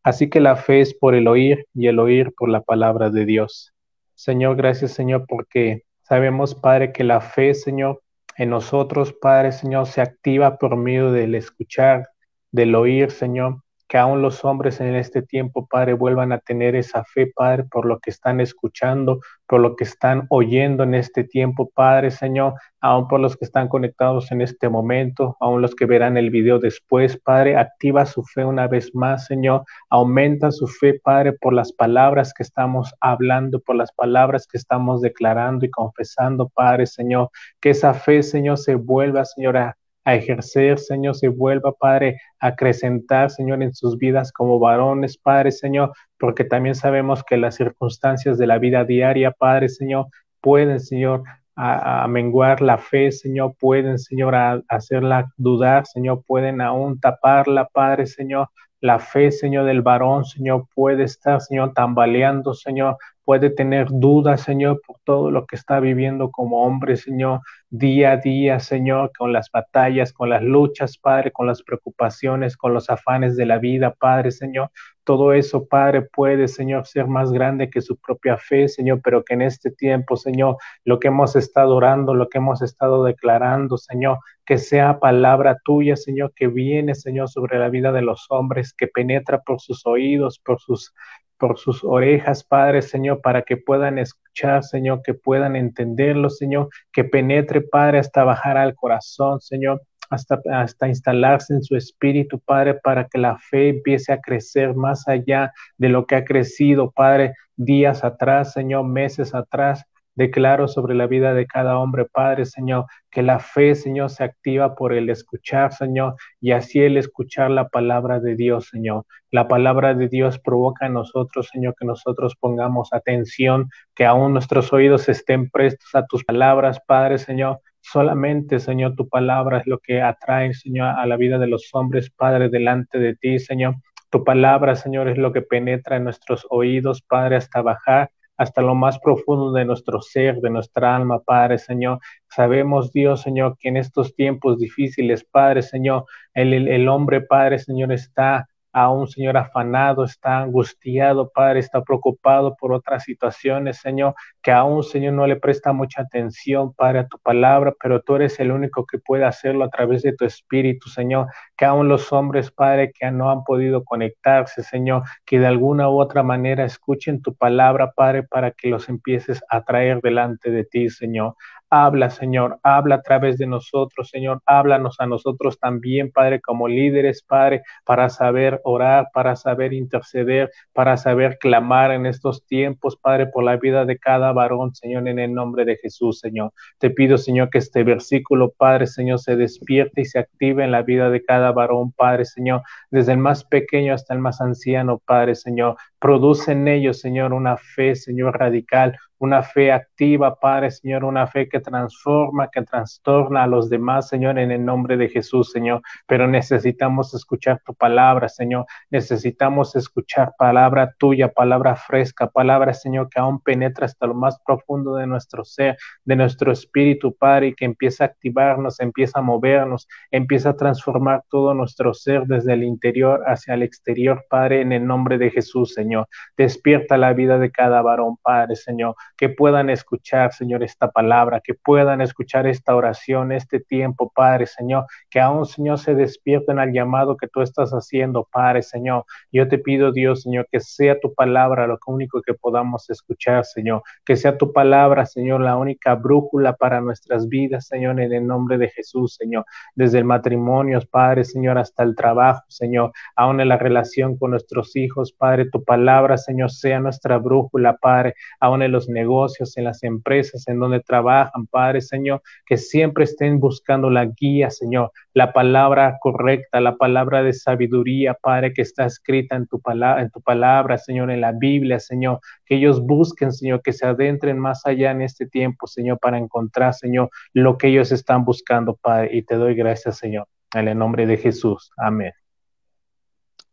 Así 0.07 0.30
que 0.30 0.39
la 0.39 0.56
fe 0.56 0.80
es 0.80 0.94
por 0.94 1.15
el 1.15 1.27
oír 1.27 1.65
y 1.74 1.88
el 1.88 2.00
oír 2.00 2.33
por 2.33 2.48
la 2.48 2.62
palabra 2.62 3.09
de 3.09 3.25
Dios. 3.25 3.74
Señor, 4.15 4.56
gracias 4.56 4.94
Señor, 4.94 5.25
porque 5.27 5.83
sabemos, 6.04 6.56
Padre, 6.56 6.94
que 6.94 7.04
la 7.04 7.19
fe, 7.19 7.54
Señor, 7.54 8.01
en 8.38 8.51
nosotros, 8.51 9.12
Padre, 9.12 9.51
Señor, 9.51 9.86
se 9.86 10.00
activa 10.00 10.59
por 10.59 10.77
medio 10.77 11.12
del 11.12 11.36
escuchar, 11.36 12.07
del 12.54 12.75
oír, 12.75 13.12
Señor 13.12 13.58
que 13.88 13.98
aún 13.98 14.22
los 14.22 14.44
hombres 14.44 14.79
en 14.82 14.96
este 14.96 15.22
tiempo, 15.22 15.67
Padre, 15.67 15.94
vuelvan 15.94 16.32
a 16.32 16.39
tener 16.39 16.75
esa 16.75 17.03
fe, 17.03 17.32
Padre, 17.34 17.63
por 17.63 17.86
lo 17.86 18.00
que 18.00 18.10
están 18.10 18.41
escuchando, 18.41 19.20
por 19.48 19.62
lo 19.62 19.75
que 19.75 19.86
están 19.86 20.27
oyendo 20.29 20.84
en 20.84 20.94
este 20.94 21.24
tiempo, 21.24 21.72
Padre, 21.74 22.12
Señor, 22.12 22.56
aún 22.82 23.08
por 23.08 23.20
los 23.20 23.38
que 23.38 23.46
están 23.46 23.70
conectados 23.70 24.32
en 24.32 24.41
este 24.41 24.67
momento, 24.70 25.38
aún 25.39 25.62
los 25.62 25.74
que 25.74 25.86
verán 25.86 26.17
el 26.17 26.29
video 26.29 26.60
después, 26.60 27.17
Padre, 27.17 27.56
activa 27.56 28.06
su 28.06 28.24
fe 28.24 28.44
una 28.44 28.67
vez 28.67 28.94
más, 28.94 29.25
Señor, 29.25 29.63
aumenta 29.89 30.51
su 30.51 30.67
fe, 30.67 31.00
Padre, 31.01 31.34
por 31.34 31.53
las 31.53 31.72
palabras 31.72 32.34
que 32.34 32.44
estamos 32.44 32.94
hablando, 33.00 33.62
por 33.62 33.75
las 33.77 33.91
palabras 33.94 34.48
que 34.48 34.58
estamos 34.58 35.01
declarando 35.01 35.65
y 35.65 35.72
confesando, 35.72 36.50
Padre, 36.50 36.86
Señor, 36.86 37.29
que 37.62 37.70
esa 37.70 37.94
fe, 37.94 38.22
Señor, 38.22 38.58
se 38.58 38.75
vuelva, 38.75 39.24
Señora, 39.24 39.77
a 40.07 40.15
ejercer, 40.15 40.79
Señor, 40.79 41.15
se 41.15 41.27
vuelva, 41.27 41.73
Padre, 41.73 42.17
a 42.39 42.47
acrecentar, 42.47 43.29
Señor, 43.29 43.61
en 43.61 43.73
sus 43.75 43.97
vidas 43.97 44.31
como 44.31 44.57
varones, 44.57 45.17
Padre, 45.17 45.51
Señor, 45.51 45.91
porque 46.17 46.45
también 46.45 46.75
sabemos 46.75 47.25
que 47.25 47.35
las 47.35 47.55
circunstancias 47.55 48.37
de 48.37 48.47
la 48.47 48.57
vida 48.57 48.85
diaria, 48.85 49.31
Padre, 49.31 49.67
Señor, 49.67 50.05
pueden, 50.39 50.79
Señor, 50.79 51.23
a, 51.57 52.07
menguar 52.07 52.61
la 52.61 52.77
fe, 52.77 53.11
Señor, 53.11 53.55
pueden, 53.59 53.99
Señor, 53.99 54.33
a, 54.33 54.61
hacerla 54.69 55.29
dudar, 55.35 55.85
Señor, 55.85 56.23
pueden 56.25 56.61
aún 56.61 57.01
taparla, 57.01 57.67
Padre, 57.67 58.05
Señor, 58.05 58.47
la 58.79 58.99
fe, 58.99 59.29
Señor, 59.29 59.65
del 59.65 59.81
varón, 59.81 60.23
Señor, 60.23 60.69
puede 60.73 61.03
estar, 61.03 61.41
Señor, 61.41 61.73
tambaleando, 61.73 62.53
Señor, 62.53 62.95
puede 63.27 63.50
tener 63.50 63.88
dudas, 63.91 64.39
Señor, 64.39 64.79
por 64.88 65.00
todo 65.03 65.31
lo 65.31 65.46
que 65.46 65.57
está 65.57 65.81
viviendo 65.81 66.31
como 66.31 66.63
hombre, 66.63 66.96
Señor, 66.96 67.41
día 67.69 68.13
a 68.13 68.17
día, 68.17 68.62
Señor, 68.62 69.12
con 69.17 69.34
las 69.34 69.51
batallas, 69.51 70.13
con 70.13 70.29
las 70.29 70.41
luchas, 70.41 70.98
Padre, 70.98 71.34
con 71.34 71.46
las 71.46 71.62
preocupaciones, 71.62 72.55
con 72.55 72.74
los 72.74 72.89
afanes 72.89 73.36
de 73.36 73.46
la 73.46 73.57
vida, 73.57 73.93
Padre, 74.00 74.31
Señor. 74.31 74.72
Todo 75.03 75.34
eso, 75.34 75.67
Padre, 75.67 76.03
puede, 76.03 76.48
Señor, 76.48 76.88
ser 76.88 77.07
más 77.07 77.34
grande 77.34 77.69
que 77.69 77.81
su 77.81 77.98
propia 77.98 78.38
fe, 78.38 78.69
Señor, 78.69 79.01
pero 79.03 79.25
que 79.25 79.34
en 79.34 79.41
este 79.41 79.72
tiempo, 79.72 80.15
Señor, 80.15 80.55
lo 80.86 80.98
que 80.98 81.10
hemos 81.10 81.36
estado 81.36 81.75
orando, 81.75 82.13
lo 82.13 82.29
que 82.29 82.38
hemos 82.38 82.62
estado 82.62 83.03
declarando, 83.03 83.75
Señor, 83.77 84.19
que 84.46 84.57
sea 84.57 85.00
palabra 85.00 85.57
tuya, 85.65 85.98
Señor, 85.98 86.31
que 86.34 86.48
viene, 86.48 86.96
Señor, 86.96 87.27
sobre 87.27 87.60
la 87.60 87.67
vida 87.67 87.91
de 87.91 88.03
los 88.03 88.25
hombres, 88.29 88.74
que 88.74 88.88
penetra 88.88 89.41
por 89.41 89.60
sus 89.60 89.86
oídos, 89.86 90.39
por 90.39 90.62
sus 90.62 90.93
por 91.38 91.58
sus 91.58 91.84
orejas, 91.84 92.44
Padre, 92.44 92.82
Señor, 92.82 93.22
para 93.22 93.41
que 93.44 93.58
puedan 93.58 93.98
escuchar, 93.98 94.63
Señor, 94.63 95.01
que 95.03 95.13
puedan 95.13 95.56
entenderlo, 95.56 96.29
Señor, 96.29 96.70
que 96.91 97.03
penetre, 97.03 97.62
Padre, 97.62 98.00
hasta 98.00 98.24
bajar 98.24 98.58
al 98.58 98.75
corazón, 98.75 99.39
Señor, 99.39 99.82
hasta, 100.10 100.39
hasta 100.51 100.88
instalarse 100.88 101.53
en 101.53 101.63
su 101.63 101.75
espíritu, 101.75 102.39
Padre, 102.39 102.75
para 102.75 103.08
que 103.08 103.17
la 103.17 103.38
fe 103.38 103.70
empiece 103.70 104.13
a 104.13 104.22
crecer 104.22 104.75
más 104.75 105.08
allá 105.08 105.53
de 105.77 105.89
lo 105.89 106.06
que 106.06 106.15
ha 106.15 106.25
crecido, 106.25 106.91
Padre, 106.91 107.34
días 107.56 108.03
atrás, 108.03 108.53
Señor, 108.53 108.86
meses 108.86 109.34
atrás, 109.36 109.84
Declaro 110.17 110.67
sobre 110.67 110.95
la 110.95 111.05
vida 111.05 111.36
de 111.36 111.45
cada 111.45 111.77
hombre, 111.77 112.05
Padre, 112.12 112.45
Señor, 112.45 112.86
que 113.12 113.21
la 113.21 113.38
fe, 113.38 113.75
Señor, 113.75 114.09
se 114.09 114.24
activa 114.24 114.74
por 114.74 114.91
el 114.91 115.12
escuchar, 115.12 115.71
Señor, 115.74 116.15
y 116.41 116.53
así 116.53 116.79
el 116.79 116.97
escuchar 116.97 117.51
la 117.51 117.67
palabra 117.67 118.19
de 118.19 118.36
Dios, 118.36 118.69
Señor. 118.71 119.05
La 119.29 119.47
palabra 119.47 119.93
de 119.93 120.07
Dios 120.07 120.39
provoca 120.39 120.88
en 120.88 120.93
nosotros, 120.93 121.50
Señor, 121.53 121.75
que 121.79 121.86
nosotros 121.86 122.36
pongamos 122.39 122.93
atención, 122.93 123.69
que 123.93 124.05
aún 124.05 124.33
nuestros 124.33 124.74
oídos 124.74 125.07
estén 125.07 125.51
prestos 125.51 125.93
a 125.93 126.07
tus 126.07 126.25
palabras, 126.25 126.81
Padre, 126.88 127.19
Señor. 127.19 127.59
Solamente, 127.81 128.57
Señor, 128.57 128.95
tu 128.95 129.07
palabra 129.07 129.59
es 129.59 129.67
lo 129.67 129.77
que 129.77 130.01
atrae, 130.01 130.51
Señor, 130.55 130.95
a 130.97 131.05
la 131.05 131.17
vida 131.17 131.38
de 131.38 131.45
los 131.45 131.69
hombres, 131.74 132.09
Padre, 132.09 132.50
delante 132.50 132.97
de 132.97 133.15
ti, 133.15 133.38
Señor. 133.38 133.75
Tu 134.09 134.24
palabra, 134.24 134.74
Señor, 134.74 135.09
es 135.09 135.19
lo 135.19 135.31
que 135.31 135.43
penetra 135.43 135.97
en 135.97 136.05
nuestros 136.05 136.47
oídos, 136.50 137.03
Padre, 137.03 137.36
hasta 137.36 137.62
bajar 137.62 138.09
hasta 138.38 138.62
lo 138.62 138.75
más 138.75 139.00
profundo 139.00 139.51
de 139.51 139.65
nuestro 139.65 140.01
ser, 140.01 140.39
de 140.41 140.50
nuestra 140.50 140.96
alma, 140.96 141.20
Padre 141.20 141.58
Señor. 141.58 142.00
Sabemos, 142.29 142.91
Dios 142.91 143.22
Señor, 143.22 143.58
que 143.60 143.70
en 143.70 143.77
estos 143.77 144.15
tiempos 144.15 144.60
difíciles, 144.60 145.24
Padre 145.24 145.63
Señor, 145.63 146.06
el, 146.34 146.53
el, 146.67 146.88
hombre, 146.88 147.22
Padre 147.22 147.60
Señor, 147.60 147.91
está 147.91 148.48
aún, 148.77 149.07
Señor, 149.07 149.38
afanado, 149.38 150.03
está 150.03 150.38
angustiado, 150.39 151.31
Padre, 151.34 151.62
está 151.62 151.81
preocupado 151.84 152.55
por 152.55 152.74
otras 152.74 153.03
situaciones, 153.03 153.77
Señor, 153.77 154.13
que 154.43 154.51
aún, 154.51 154.84
Señor, 154.84 155.13
no 155.13 155.25
le 155.25 155.36
presta 155.36 155.74
mucha 155.74 156.03
atención, 156.03 156.74
Padre, 156.74 157.00
a 157.00 157.07
tu 157.07 157.17
palabra, 157.17 157.74
pero 157.81 158.01
tú 158.01 158.15
eres 158.17 158.39
el 158.39 158.51
único 158.51 158.86
que 158.86 159.00
puede 159.00 159.25
hacerlo 159.25 159.65
a 159.65 159.69
través 159.69 160.03
de 160.03 160.13
tu 160.13 160.25
Espíritu, 160.25 160.89
Señor, 160.89 161.27
que 161.57 161.65
aún 161.65 161.88
los 161.88 162.13
hombres, 162.13 162.51
Padre, 162.51 162.91
que 162.93 163.10
no 163.10 163.31
han 163.31 163.43
podido 163.43 163.84
conectarse, 163.84 164.62
Señor, 164.62 165.01
que 165.25 165.39
de 165.39 165.48
alguna 165.48 165.89
u 165.89 166.00
otra 166.00 166.22
manera 166.22 166.63
escuchen 166.63 167.24
tu 167.24 167.34
palabra, 167.34 167.93
Padre, 167.96 168.24
para 168.24 168.51
que 168.51 168.69
los 168.69 168.89
empieces 168.89 169.41
a 169.50 169.63
traer 169.63 170.01
delante 170.01 170.51
de 170.51 170.65
ti, 170.65 170.89
Señor. 170.89 171.34
Habla, 171.69 172.09
Señor, 172.09 172.59
habla 172.63 172.95
a 172.95 173.01
través 173.01 173.38
de 173.38 173.45
nosotros, 173.45 174.09
Señor, 174.09 174.41
háblanos 174.45 175.01
a 175.01 175.05
nosotros 175.05 175.59
también, 175.59 176.13
Padre, 176.13 176.39
como 176.39 176.69
líderes, 176.69 177.24
Padre, 177.24 177.62
para 177.83 178.07
saber 178.07 178.62
orar, 178.63 179.09
para 179.13 179.36
saber 179.36 179.74
interceder, 179.74 180.50
para 180.71 180.95
saber 180.95 181.38
clamar 181.39 181.91
en 181.91 182.05
estos 182.05 182.45
tiempos, 182.45 182.95
Padre, 182.95 183.27
por 183.27 183.43
la 183.43 183.57
vida 183.57 183.83
de 183.83 183.97
cada 183.97 184.31
varón, 184.31 184.74
Señor, 184.75 185.09
en 185.09 185.19
el 185.19 185.33
nombre 185.33 185.65
de 185.65 185.75
Jesús, 185.75 186.19
Señor. 186.19 186.53
Te 186.77 186.89
pido, 186.89 187.17
Señor, 187.17 187.50
que 187.50 187.57
este 187.57 187.83
versículo, 187.83 188.53
Padre, 188.57 188.88
Señor, 188.88 189.19
se 189.19 189.36
despierte 189.36 190.01
y 190.01 190.05
se 190.05 190.19
active 190.19 190.63
en 190.63 190.71
la 190.71 190.83
vida 190.83 191.09
de 191.09 191.21
cada 191.21 191.51
varón, 191.51 191.91
Padre, 191.91 192.24
Señor, 192.24 192.62
desde 192.91 193.12
el 193.12 193.17
más 193.17 193.43
pequeño 193.43 193.93
hasta 193.93 194.13
el 194.13 194.21
más 194.21 194.39
anciano, 194.39 195.00
Padre, 195.00 195.36
Señor. 195.36 195.75
Produce 196.00 196.53
en 196.53 196.69
ellos, 196.69 197.01
Señor, 197.01 197.33
una 197.33 197.57
fe, 197.57 197.95
Señor, 197.95 198.39
radical, 198.39 198.97
una 199.19 199.41
fe 199.43 199.71
activa, 199.71 200.36
Padre, 200.39 200.71
Señor, 200.71 201.03
una 201.03 201.27
fe 201.27 201.50
que 201.50 201.59
transforma, 201.59 202.50
que 202.50 202.62
trastorna 202.62 203.43
a 203.43 203.47
los 203.47 203.69
demás, 203.69 204.07
Señor, 204.07 204.38
en 204.38 204.51
el 204.51 204.63
nombre 204.63 204.97
de 204.97 205.09
Jesús, 205.09 205.51
Señor. 205.51 205.81
Pero 206.05 206.27
necesitamos 206.27 207.13
escuchar 207.13 207.62
tu 207.65 207.74
palabra, 207.74 208.29
Señor. 208.29 208.65
Necesitamos 208.89 209.75
escuchar 209.75 210.33
palabra 210.38 210.93
tuya, 210.97 211.31
palabra 211.33 211.75
fresca, 211.75 212.27
palabra, 212.27 212.74
Señor, 212.74 213.09
que 213.09 213.19
aún 213.19 213.39
penetra 213.41 213.86
hasta 213.86 214.05
lo 214.07 214.13
más 214.13 214.39
profundo 214.45 214.95
de 214.95 215.07
nuestro 215.07 215.43
ser, 215.43 215.77
de 216.05 216.15
nuestro 216.15 216.51
espíritu, 216.51 217.15
Padre, 217.15 217.47
y 217.47 217.55
que 217.55 217.65
empieza 217.65 218.03
a 218.03 218.07
activarnos, 218.07 218.79
empieza 218.79 219.19
a 219.19 219.24
movernos, 219.24 219.88
empieza 220.12 220.50
a 220.50 220.57
transformar 220.57 221.24
todo 221.29 221.53
nuestro 221.53 221.93
ser 221.93 222.25
desde 222.25 222.53
el 222.53 222.63
interior 222.63 223.24
hacia 223.25 223.55
el 223.55 223.63
exterior, 223.63 224.25
Padre, 224.29 224.62
en 224.62 224.71
el 224.71 224.86
nombre 224.86 225.17
de 225.17 225.31
Jesús, 225.31 225.74
Señor. 225.74 226.07
Despierta 226.38 226.97
la 226.97 227.13
vida 227.13 227.39
de 227.39 227.51
cada 227.51 227.81
varón, 227.81 228.17
Padre, 228.17 228.55
Señor 228.55 228.95
que 229.15 229.29
puedan 229.29 229.69
escuchar, 229.69 230.33
Señor, 230.33 230.63
esta 230.63 230.91
palabra, 230.91 231.41
que 231.43 231.53
puedan 231.53 232.01
escuchar 232.01 232.47
esta 232.47 232.75
oración, 232.75 233.31
este 233.31 233.59
tiempo, 233.59 234.11
Padre, 234.13 234.45
Señor, 234.45 234.85
que 235.09 235.19
aún, 235.19 235.45
Señor, 235.45 235.79
se 235.79 235.95
despierten 235.95 236.59
al 236.59 236.73
llamado 236.73 237.17
que 237.17 237.27
tú 237.27 237.41
estás 237.41 237.71
haciendo, 237.71 238.27
Padre, 238.31 238.61
Señor. 238.61 239.05
Yo 239.31 239.47
te 239.47 239.57
pido, 239.57 239.91
Dios, 239.91 240.23
Señor, 240.23 240.47
que 240.51 240.59
sea 240.59 240.99
tu 240.99 241.13
palabra 241.13 241.67
lo 241.67 241.77
único 241.87 242.21
que 242.21 242.33
podamos 242.33 242.89
escuchar, 242.89 243.45
Señor, 243.45 243.81
que 244.05 244.15
sea 244.15 244.37
tu 244.37 244.51
palabra, 244.51 245.05
Señor, 245.05 245.41
la 245.41 245.57
única 245.57 245.95
brújula 245.95 246.53
para 246.53 246.81
nuestras 246.81 247.27
vidas, 247.27 247.67
Señor, 247.67 247.99
en 247.99 248.13
el 248.13 248.27
nombre 248.27 248.57
de 248.57 248.69
Jesús, 248.69 249.15
Señor, 249.15 249.45
desde 249.75 249.99
el 249.99 250.05
matrimonio, 250.05 250.79
Padre, 250.89 251.23
Señor, 251.23 251.57
hasta 251.57 251.83
el 251.83 251.95
trabajo, 251.95 252.43
Señor, 252.47 252.91
aún 253.15 253.41
en 253.41 253.49
la 253.49 253.57
relación 253.57 254.17
con 254.17 254.31
nuestros 254.31 254.75
hijos, 254.75 255.11
Padre, 255.11 255.49
tu 255.49 255.63
palabra, 255.63 256.17
Señor, 256.17 256.51
sea 256.51 256.79
nuestra 256.79 257.17
brújula, 257.17 257.77
Padre, 257.77 258.15
aún 258.39 258.61
en 258.61 258.71
los 258.71 258.89
negocios 258.98 259.56
en 259.58 259.66
las 259.66 259.84
empresas 259.84 260.48
en 260.48 260.60
donde 260.60 260.80
trabajan, 260.80 261.46
Padre 261.48 261.82
Señor, 261.82 262.22
que 262.46 262.58
siempre 262.58 263.04
estén 263.04 263.39
buscando 263.39 263.89
la 263.89 264.06
guía, 264.06 264.50
Señor, 264.50 264.92
la 265.13 265.32
palabra 265.34 265.98
correcta, 266.01 266.60
la 266.60 266.75
palabra 266.75 267.22
de 267.22 267.34
sabiduría, 267.34 268.16
Padre, 268.16 268.54
que 268.54 268.63
está 268.63 268.86
escrita 268.86 269.36
en 269.36 269.48
tu 269.48 269.60
palabra, 269.60 270.01
en 270.01 270.10
tu 270.10 270.22
palabra, 270.22 270.77
Señor, 270.77 271.12
en 271.12 271.22
la 271.22 271.32
Biblia, 271.32 271.80
Señor, 271.80 272.20
que 272.46 272.56
ellos 272.56 272.82
busquen, 272.82 273.32
Señor, 273.32 273.62
que 273.62 273.74
se 273.74 273.86
adentren 273.86 274.39
más 274.39 274.66
allá 274.66 274.92
en 274.92 275.01
este 275.01 275.27
tiempo, 275.27 275.68
Señor, 275.68 276.00
para 276.00 276.18
encontrar, 276.18 276.74
Señor, 276.74 277.10
lo 277.34 277.58
que 277.58 277.68
ellos 277.68 277.92
están 277.92 278.25
buscando, 278.25 278.75
Padre, 278.75 279.10
y 279.13 279.22
te 279.22 279.36
doy 279.36 279.54
gracias, 279.56 279.98
Señor, 279.98 280.27
en 280.56 280.68
el 280.68 280.77
nombre 280.77 281.06
de 281.06 281.18
Jesús. 281.18 281.72
Amén. 281.77 282.13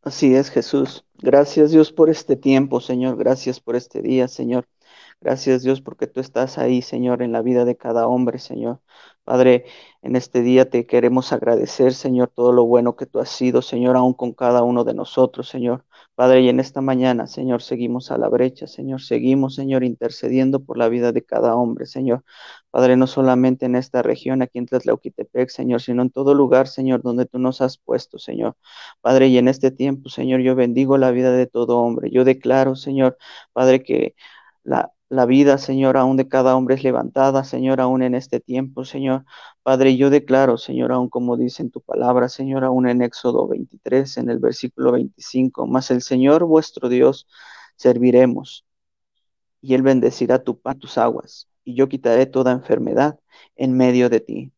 Así 0.05 0.35
es, 0.35 0.51
Jesús. 0.51 1.05
Gracias 1.15 1.71
Dios 1.71 1.91
por 1.91 2.11
este 2.11 2.37
tiempo, 2.37 2.81
Señor. 2.81 3.17
Gracias 3.17 3.59
por 3.59 3.75
este 3.75 4.03
día, 4.03 4.29
Señor. 4.29 4.67
Gracias 5.25 5.63
Dios 5.63 5.81
porque 5.81 6.07
tú 6.07 6.21
estás 6.21 6.59
ahí, 6.59 6.83
Señor, 6.83 7.23
en 7.23 7.33
la 7.33 7.41
vida 7.41 7.65
de 7.65 7.77
cada 7.79 8.07
hombre, 8.09 8.39
Señor. 8.39 8.81
Padre, 9.25 9.65
en 10.03 10.17
este 10.17 10.43
día 10.43 10.69
te 10.69 10.87
queremos 10.87 11.33
agradecer, 11.33 11.95
Señor, 11.95 12.29
todo 12.29 12.53
lo 12.53 12.67
bueno 12.67 12.95
que 12.95 13.07
tú 13.07 13.21
has 13.21 13.31
sido, 13.31 13.63
Señor, 13.63 13.97
aún 13.97 14.13
con 14.13 14.35
cada 14.35 14.63
uno 14.63 14.85
de 14.85 14.93
nosotros, 14.93 15.49
Señor. 15.49 15.87
Padre, 16.15 16.43
y 16.43 16.51
en 16.51 16.61
esta 16.61 16.83
mañana, 16.83 17.27
Señor, 17.27 17.63
seguimos 17.63 18.11
a 18.11 18.19
la 18.19 18.29
brecha, 18.29 18.67
Señor, 18.67 19.01
seguimos, 19.01 19.55
Señor, 19.55 19.83
intercediendo 19.83 20.63
por 20.63 20.77
la 20.77 20.91
vida 20.91 21.11
de 21.13 21.25
cada 21.25 21.57
hombre, 21.57 21.87
Señor. 21.87 22.23
Padre, 22.71 22.99
no 22.99 23.07
solamente 23.07 23.65
en 23.65 23.77
esta 23.77 24.03
región, 24.03 24.43
aquí 24.43 24.59
en 24.59 24.67
Tlatlauquitepec, 24.67 25.49
Señor, 25.49 25.81
sino 25.81 26.03
en 26.03 26.11
todo 26.11 26.35
lugar, 26.35 26.69
Señor, 26.69 27.01
donde 27.03 27.25
tú 27.25 27.39
nos 27.39 27.63
has 27.63 27.79
puesto, 27.79 28.19
Señor. 28.19 28.57
Padre, 29.01 29.29
y 29.29 29.39
en 29.39 29.49
este 29.49 29.71
tiempo, 29.71 30.11
Señor, 30.11 30.41
yo 30.43 30.55
bendigo 30.55 30.99
la 30.99 31.11
vida 31.13 31.33
de 31.33 31.47
todo 31.47 31.79
hombre. 31.79 32.11
Yo 32.11 32.25
declaro, 32.25 32.77
Señor, 32.77 33.17
Padre, 33.55 33.83
que 33.83 34.15
la, 34.65 34.94
la 35.09 35.27
vida, 35.27 35.59
Señor, 35.59 35.97
aún 35.97 36.17
de 36.17 36.29
cada 36.29 36.57
hombre 36.57 36.75
es 36.77 36.85
levantada, 36.85 37.45
Señor, 37.45 37.81
aún 37.81 38.03
en 38.03 38.15
este 38.15 38.41
tiempo, 38.41 38.85
Señor. 38.85 39.25
Padre, 39.63 39.97
yo 39.97 40.11
declaro, 40.11 40.59
Señor, 40.59 40.93
aún 40.93 41.09
como 41.09 41.37
dice 41.37 41.63
en 41.63 41.71
tu 41.71 41.81
palabra, 41.81 42.29
Señor, 42.29 42.65
aún 42.65 42.89
en 42.89 43.03
Éxodo 43.03 43.47
23, 43.49 44.17
en 44.19 44.31
el 44.31 44.39
versículo 44.39 44.93
25, 44.93 45.67
más 45.67 45.91
el 45.91 46.03
Señor 46.03 46.45
vuestro 46.45 46.89
Dios 46.89 47.27
serviremos, 47.77 48.65
y 49.61 49.75
Él 49.75 49.83
bendecirá 49.83 50.43
tu 50.43 50.61
pan, 50.61 50.79
tus 50.79 50.99
aguas, 50.99 51.49
y 51.65 51.75
yo 51.75 51.89
quitaré 51.89 52.27
toda 52.27 52.53
enfermedad 52.53 53.19
en 53.57 53.77
medio 53.77 54.11
de 54.11 54.21
ti. 54.21 54.53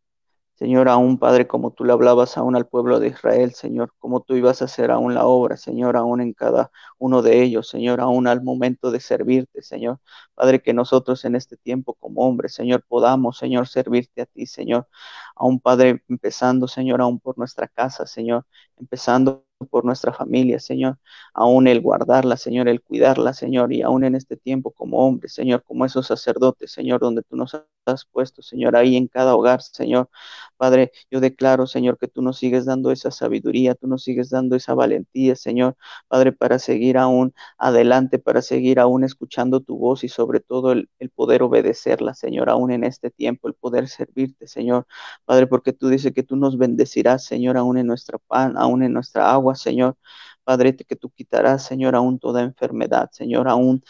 Señor, 0.56 0.88
aún 0.88 1.18
Padre, 1.18 1.46
como 1.46 1.70
tú 1.72 1.84
le 1.84 1.92
hablabas 1.92 2.38
aún 2.38 2.56
al 2.56 2.66
pueblo 2.66 2.98
de 2.98 3.08
Israel, 3.08 3.52
Señor, 3.54 3.92
como 3.98 4.22
tú 4.22 4.36
ibas 4.36 4.62
a 4.62 4.66
hacer 4.66 4.90
aún 4.90 5.14
la 5.14 5.26
obra, 5.26 5.56
Señor, 5.58 5.96
aún 5.96 6.20
en 6.22 6.32
cada 6.32 6.70
uno 6.98 7.22
de 7.22 7.42
ellos, 7.42 7.68
Señor, 7.68 8.00
aún 8.00 8.26
al 8.26 8.42
momento 8.42 8.90
de 8.90 9.00
servirte, 9.00 9.62
Señor. 9.62 10.00
Padre, 10.34 10.62
que 10.62 10.72
nosotros 10.74 11.24
en 11.26 11.36
este 11.36 11.56
tiempo 11.58 11.94
como 11.94 12.22
hombres, 12.26 12.54
Señor, 12.54 12.84
podamos, 12.88 13.38
Señor, 13.38 13.68
servirte 13.68 14.22
a 14.22 14.26
ti, 14.26 14.46
Señor. 14.46 14.88
Aún 15.34 15.60
Padre, 15.60 16.02
empezando, 16.08 16.68
Señor, 16.68 17.00
aún 17.02 17.20
por 17.20 17.38
nuestra 17.38 17.68
casa, 17.68 18.06
Señor, 18.06 18.46
empezando 18.78 19.45
por 19.64 19.84
nuestra 19.84 20.12
familia, 20.12 20.58
Señor, 20.60 20.98
aún 21.32 21.66
el 21.66 21.80
guardarla, 21.80 22.36
Señor, 22.36 22.68
el 22.68 22.82
cuidarla, 22.82 23.32
Señor, 23.32 23.72
y 23.72 23.82
aún 23.82 24.04
en 24.04 24.14
este 24.14 24.36
tiempo 24.36 24.70
como 24.70 24.98
hombres, 24.98 25.32
Señor, 25.34 25.62
como 25.64 25.84
esos 25.86 26.06
sacerdotes, 26.06 26.72
Señor, 26.72 27.00
donde 27.00 27.22
tú 27.22 27.36
nos 27.36 27.54
has 27.86 28.04
puesto, 28.04 28.42
Señor, 28.42 28.76
ahí 28.76 28.96
en 28.96 29.06
cada 29.08 29.34
hogar, 29.34 29.62
Señor. 29.62 30.10
Padre, 30.56 30.92
yo 31.10 31.20
declaro, 31.20 31.66
Señor, 31.66 31.98
que 31.98 32.08
tú 32.08 32.20
nos 32.22 32.38
sigues 32.38 32.66
dando 32.66 32.90
esa 32.90 33.10
sabiduría, 33.10 33.74
tú 33.74 33.86
nos 33.86 34.02
sigues 34.02 34.30
dando 34.30 34.56
esa 34.56 34.74
valentía, 34.74 35.36
Señor, 35.36 35.76
Padre, 36.08 36.32
para 36.32 36.58
seguir 36.58 36.98
aún 36.98 37.32
adelante, 37.58 38.18
para 38.18 38.42
seguir 38.42 38.78
aún 38.80 39.04
escuchando 39.04 39.60
tu 39.60 39.78
voz 39.78 40.04
y 40.04 40.08
sobre 40.08 40.40
todo 40.40 40.72
el, 40.72 40.90
el 40.98 41.10
poder 41.10 41.42
obedecerla, 41.42 42.14
Señor, 42.14 42.50
aún 42.50 42.72
en 42.72 42.84
este 42.84 43.10
tiempo, 43.10 43.48
el 43.48 43.54
poder 43.54 43.88
servirte, 43.88 44.48
Señor. 44.48 44.86
Padre, 45.24 45.46
porque 45.46 45.72
tú 45.72 45.88
dices 45.88 46.12
que 46.12 46.22
tú 46.22 46.36
nos 46.36 46.58
bendecirás, 46.58 47.24
Señor, 47.24 47.56
aún 47.56 47.78
en 47.78 47.86
nuestra 47.86 48.18
pan, 48.18 48.56
aún 48.56 48.82
en 48.82 48.92
nuestra 48.92 49.30
agua, 49.32 49.45
Señor. 49.54 49.96
Padre, 50.44 50.76
que 50.76 50.96
tú 50.96 51.10
quitarás, 51.10 51.64
Señor, 51.64 51.96
aún 51.96 52.18
toda 52.18 52.42
enfermedad, 52.42 53.10
Señor, 53.12 53.48
aún 53.48 53.82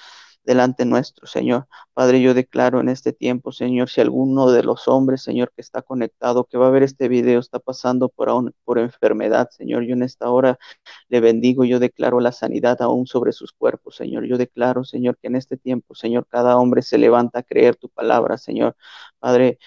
delante 0.46 0.84
nuestro, 0.86 1.26
Señor. 1.26 1.66
Padre, 1.92 2.22
yo 2.22 2.32
declaro 2.32 2.80
en 2.80 2.88
este 2.88 3.12
tiempo, 3.12 3.52
Señor, 3.52 3.90
si 3.90 4.00
alguno 4.00 4.50
de 4.50 4.62
los 4.62 4.88
hombres, 4.88 5.22
Señor, 5.22 5.52
que 5.54 5.60
está 5.60 5.82
conectado, 5.82 6.44
que 6.44 6.56
va 6.56 6.68
a 6.68 6.70
ver 6.70 6.84
este 6.84 7.08
video, 7.08 7.40
está 7.40 7.58
pasando 7.58 8.08
por, 8.08 8.54
por 8.64 8.78
enfermedad, 8.78 9.48
Señor, 9.50 9.84
yo 9.84 9.94
en 9.94 10.02
esta 10.04 10.30
hora 10.30 10.58
le 11.08 11.20
bendigo, 11.20 11.64
yo 11.64 11.78
declaro 11.80 12.20
la 12.20 12.32
sanidad 12.32 12.80
aún 12.82 13.06
sobre 13.06 13.32
sus 13.32 13.52
cuerpos, 13.52 13.96
Señor. 13.96 14.24
Yo 14.26 14.38
declaro, 14.38 14.84
Señor, 14.84 15.18
que 15.18 15.28
en 15.28 15.36
este 15.36 15.56
tiempo, 15.56 15.94
Señor, 15.94 16.26
cada 16.28 16.56
hombre 16.56 16.82
se 16.82 16.98
levanta 16.98 17.40
a 17.40 17.42
creer 17.42 17.76
tu 17.76 17.88
palabra, 17.88 18.38
Señor. 18.38 18.76
Padre, 19.18 19.58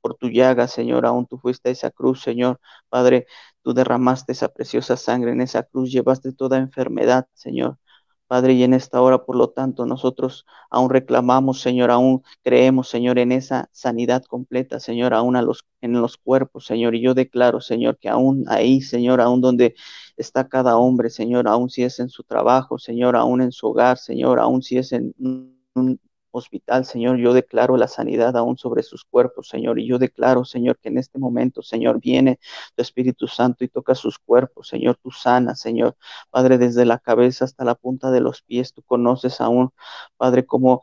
por 0.00 0.16
tu 0.16 0.28
llaga, 0.28 0.68
Señor, 0.68 1.06
aún 1.06 1.26
tú 1.26 1.38
fuiste 1.38 1.70
a 1.70 1.72
esa 1.72 1.90
cruz, 1.90 2.22
Señor. 2.22 2.60
Padre, 2.90 3.26
tú 3.64 3.74
derramaste 3.74 4.32
esa 4.32 4.48
preciosa 4.48 4.96
sangre 4.96 5.32
en 5.32 5.40
esa 5.40 5.64
cruz, 5.64 5.90
llevaste 5.90 6.32
toda 6.32 6.58
enfermedad, 6.58 7.26
Señor. 7.34 7.78
Padre, 8.26 8.54
y 8.54 8.62
en 8.62 8.74
esta 8.74 9.00
hora, 9.00 9.24
por 9.24 9.36
lo 9.36 9.50
tanto, 9.50 9.86
nosotros 9.86 10.46
aún 10.70 10.90
reclamamos, 10.90 11.60
Señor, 11.60 11.90
aún 11.90 12.22
creemos, 12.42 12.88
Señor, 12.88 13.18
en 13.18 13.32
esa 13.32 13.68
sanidad 13.72 14.24
completa, 14.24 14.80
Señor, 14.80 15.14
aún 15.14 15.34
los, 15.44 15.64
en 15.80 15.92
los 16.00 16.16
cuerpos, 16.16 16.66
Señor. 16.66 16.94
Y 16.94 17.02
yo 17.02 17.14
declaro, 17.14 17.60
Señor, 17.60 17.98
que 17.98 18.08
aún 18.08 18.44
ahí, 18.48 18.80
Señor, 18.80 19.20
aún 19.20 19.40
donde 19.40 19.74
está 20.16 20.48
cada 20.48 20.76
hombre, 20.76 21.10
Señor, 21.10 21.48
aún 21.48 21.70
si 21.70 21.84
es 21.84 22.00
en 22.00 22.08
su 22.08 22.22
trabajo, 22.22 22.78
Señor, 22.78 23.16
aún 23.16 23.42
en 23.42 23.52
su 23.52 23.66
hogar, 23.68 23.98
Señor, 23.98 24.40
aún 24.40 24.62
si 24.62 24.78
es 24.78 24.92
en 24.92 25.14
un 25.18 26.00
hospital, 26.38 26.84
Señor, 26.84 27.18
yo 27.18 27.32
declaro 27.32 27.76
la 27.76 27.88
sanidad 27.88 28.36
aún 28.36 28.56
sobre 28.58 28.82
sus 28.82 29.04
cuerpos, 29.04 29.48
Señor, 29.48 29.78
y 29.78 29.86
yo 29.86 29.98
declaro, 29.98 30.44
Señor, 30.44 30.78
que 30.78 30.88
en 30.88 30.98
este 30.98 31.18
momento, 31.18 31.62
Señor, 31.62 32.00
viene 32.00 32.38
tu 32.74 32.82
Espíritu 32.82 33.28
Santo 33.28 33.64
y 33.64 33.68
toca 33.68 33.94
sus 33.94 34.18
cuerpos, 34.18 34.68
Señor, 34.68 34.98
tú 35.02 35.10
sanas, 35.10 35.60
Señor, 35.60 35.96
Padre, 36.30 36.58
desde 36.58 36.84
la 36.84 36.98
cabeza 36.98 37.44
hasta 37.44 37.64
la 37.64 37.74
punta 37.74 38.10
de 38.10 38.20
los 38.20 38.42
pies, 38.42 38.72
tú 38.72 38.82
conoces 38.82 39.40
aún, 39.40 39.70
Padre, 40.16 40.46
cómo 40.46 40.82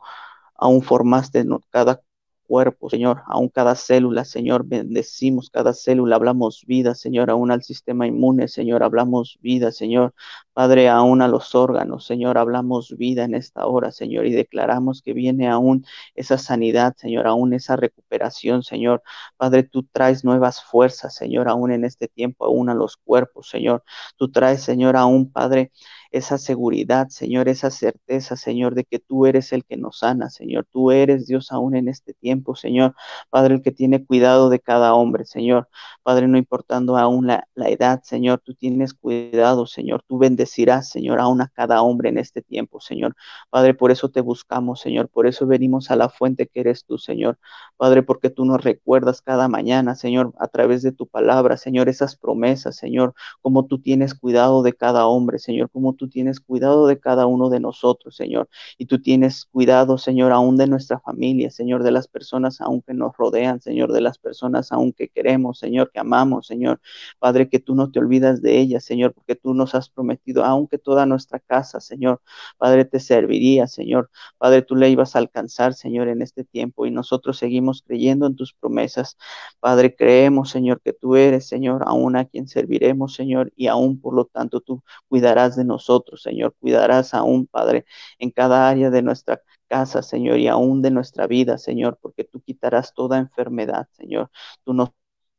aún 0.56 0.82
formaste 0.82 1.44
cada 1.70 2.02
cuerpo, 2.46 2.90
Señor, 2.90 3.22
aún 3.26 3.48
cada 3.48 3.74
célula, 3.74 4.24
Señor, 4.24 4.64
bendecimos 4.66 5.50
cada 5.50 5.72
célula, 5.74 6.16
hablamos 6.16 6.64
vida, 6.66 6.94
Señor, 6.94 7.30
aún 7.30 7.50
al 7.50 7.62
sistema 7.62 8.06
inmune, 8.06 8.48
Señor, 8.48 8.82
hablamos 8.82 9.38
vida, 9.40 9.72
Señor, 9.72 10.14
Padre, 10.52 10.88
aún 10.88 11.22
a 11.22 11.28
los 11.28 11.54
órganos, 11.54 12.04
Señor, 12.04 12.38
hablamos 12.38 12.96
vida 12.96 13.24
en 13.24 13.34
esta 13.34 13.66
hora, 13.66 13.90
Señor, 13.90 14.26
y 14.26 14.32
declaramos 14.32 15.02
que 15.02 15.14
viene 15.14 15.48
aún 15.48 15.86
esa 16.14 16.36
sanidad, 16.38 16.94
Señor, 16.96 17.26
aún 17.26 17.54
esa 17.54 17.76
recuperación, 17.76 18.62
Señor. 18.62 19.02
Padre, 19.36 19.62
tú 19.62 19.84
traes 19.84 20.24
nuevas 20.24 20.62
fuerzas, 20.62 21.14
Señor, 21.14 21.48
aún 21.48 21.72
en 21.72 21.84
este 21.84 22.08
tiempo, 22.08 22.44
aún 22.44 22.68
a 22.68 22.74
los 22.74 22.96
cuerpos, 22.96 23.48
Señor. 23.48 23.82
Tú 24.16 24.30
traes, 24.30 24.62
Señor, 24.62 24.96
aún, 24.96 25.30
Padre, 25.32 25.72
esa 26.12 26.38
seguridad, 26.38 27.08
Señor, 27.08 27.48
esa 27.48 27.70
certeza, 27.70 28.36
Señor, 28.36 28.74
de 28.74 28.84
que 28.84 28.98
tú 28.98 29.26
eres 29.26 29.52
el 29.52 29.64
que 29.64 29.76
nos 29.76 29.98
sana, 30.00 30.30
Señor. 30.30 30.66
Tú 30.70 30.90
eres 30.90 31.26
Dios 31.26 31.50
aún 31.52 31.74
en 31.74 31.88
este 31.88 32.14
tiempo, 32.14 32.54
Señor. 32.54 32.94
Padre, 33.30 33.54
el 33.54 33.62
que 33.62 33.72
tiene 33.72 34.04
cuidado 34.04 34.50
de 34.50 34.60
cada 34.60 34.94
hombre, 34.94 35.24
Señor. 35.24 35.68
Padre, 36.02 36.28
no 36.28 36.36
importando 36.38 36.96
aún 36.98 37.26
la, 37.26 37.46
edad, 37.56 38.02
Señor, 38.02 38.40
tú 38.44 38.54
tienes 38.54 38.92
cuidado, 38.94 39.66
Señor. 39.66 40.02
Tú 40.06 40.18
bendecirás, 40.18 40.90
Señor, 40.90 41.18
aún 41.20 41.40
a 41.40 41.48
cada 41.48 41.82
hombre 41.82 42.10
en 42.10 42.18
este 42.18 42.42
tiempo, 42.42 42.80
Señor. 42.80 43.16
Padre, 43.50 43.74
por 43.74 43.90
eso 43.90 44.10
te 44.10 44.20
buscamos, 44.20 44.80
Señor. 44.80 45.08
Por 45.08 45.26
eso 45.26 45.46
venimos 45.46 45.90
a 45.90 45.96
la 45.96 46.08
fuente 46.10 46.46
que 46.46 46.60
eres 46.60 46.84
tú, 46.84 46.98
Señor. 46.98 47.38
Padre, 47.76 48.02
porque 48.02 48.30
tú 48.30 48.44
nos 48.44 48.62
recuerdas 48.62 49.22
cada 49.22 49.48
mañana, 49.48 49.94
Señor, 49.94 50.32
a 50.38 50.48
través 50.48 50.82
de 50.82 50.92
tu 50.92 51.06
palabra, 51.06 51.56
Señor, 51.56 51.88
esas 51.88 52.16
promesas, 52.16 52.76
Señor, 52.76 53.14
como 53.40 53.66
tú 53.66 53.80
tienes 53.80 54.14
cuidado 54.14 54.62
de 54.62 54.74
cada 54.74 55.06
hombre, 55.06 55.38
Señor, 55.38 55.70
como 55.70 55.94
tú 55.94 56.01
tú 56.02 56.08
tienes 56.08 56.40
cuidado 56.40 56.88
de 56.88 56.98
cada 56.98 57.26
uno 57.26 57.48
de 57.48 57.60
nosotros, 57.60 58.16
Señor. 58.16 58.48
Y 58.76 58.86
tú 58.86 59.00
tienes 59.00 59.44
cuidado, 59.44 59.98
Señor, 59.98 60.32
aún 60.32 60.56
de 60.56 60.66
nuestra 60.66 60.98
familia, 60.98 61.48
Señor, 61.48 61.84
de 61.84 61.92
las 61.92 62.08
personas 62.08 62.60
aún 62.60 62.82
que 62.82 62.92
nos 62.92 63.16
rodean, 63.16 63.60
Señor, 63.60 63.92
de 63.92 64.00
las 64.00 64.18
personas 64.18 64.72
aún 64.72 64.92
que 64.92 65.08
queremos, 65.08 65.60
Señor, 65.60 65.92
que 65.92 66.00
amamos, 66.00 66.48
Señor. 66.48 66.80
Padre, 67.20 67.48
que 67.48 67.60
tú 67.60 67.76
no 67.76 67.92
te 67.92 68.00
olvidas 68.00 68.42
de 68.42 68.58
ellas, 68.58 68.84
Señor, 68.84 69.14
porque 69.14 69.36
tú 69.36 69.54
nos 69.54 69.76
has 69.76 69.90
prometido, 69.90 70.44
aunque 70.44 70.76
toda 70.76 71.06
nuestra 71.06 71.38
casa, 71.38 71.78
Señor, 71.78 72.20
Padre, 72.58 72.84
te 72.84 72.98
serviría, 72.98 73.68
Señor. 73.68 74.10
Padre, 74.38 74.62
tú 74.62 74.74
le 74.74 74.90
ibas 74.90 75.14
a 75.14 75.20
alcanzar, 75.20 75.74
Señor, 75.74 76.08
en 76.08 76.20
este 76.20 76.42
tiempo 76.42 76.84
y 76.84 76.90
nosotros 76.90 77.38
seguimos 77.38 77.82
creyendo 77.86 78.26
en 78.26 78.34
tus 78.34 78.54
promesas. 78.54 79.16
Padre, 79.60 79.94
creemos, 79.94 80.50
Señor, 80.50 80.80
que 80.80 80.92
tú 80.92 81.14
eres, 81.14 81.46
Señor, 81.46 81.84
aún 81.86 82.16
a 82.16 82.24
quien 82.24 82.48
serviremos, 82.48 83.14
Señor, 83.14 83.52
y 83.54 83.68
aún 83.68 84.00
por 84.00 84.14
lo 84.14 84.24
tanto 84.24 84.60
tú 84.60 84.82
cuidarás 85.08 85.54
de 85.54 85.64
nosotros 85.64 85.91
Señor. 86.16 86.54
Cuidarás 86.58 87.14
aún, 87.14 87.46
Padre, 87.46 87.84
en 88.18 88.30
cada 88.30 88.68
área 88.68 88.90
de 88.90 89.02
nuestra 89.02 89.42
casa, 89.68 90.02
Señor, 90.02 90.38
y 90.38 90.48
aún 90.48 90.82
de 90.82 90.90
nuestra 90.90 91.26
vida, 91.26 91.58
Señor, 91.58 91.98
porque 92.00 92.24
tú 92.24 92.40
quitarás 92.42 92.92
toda 92.94 93.18
enfermedad, 93.18 93.88
Señor. 93.92 94.30
Tú 94.64 94.74
nos 94.74 94.90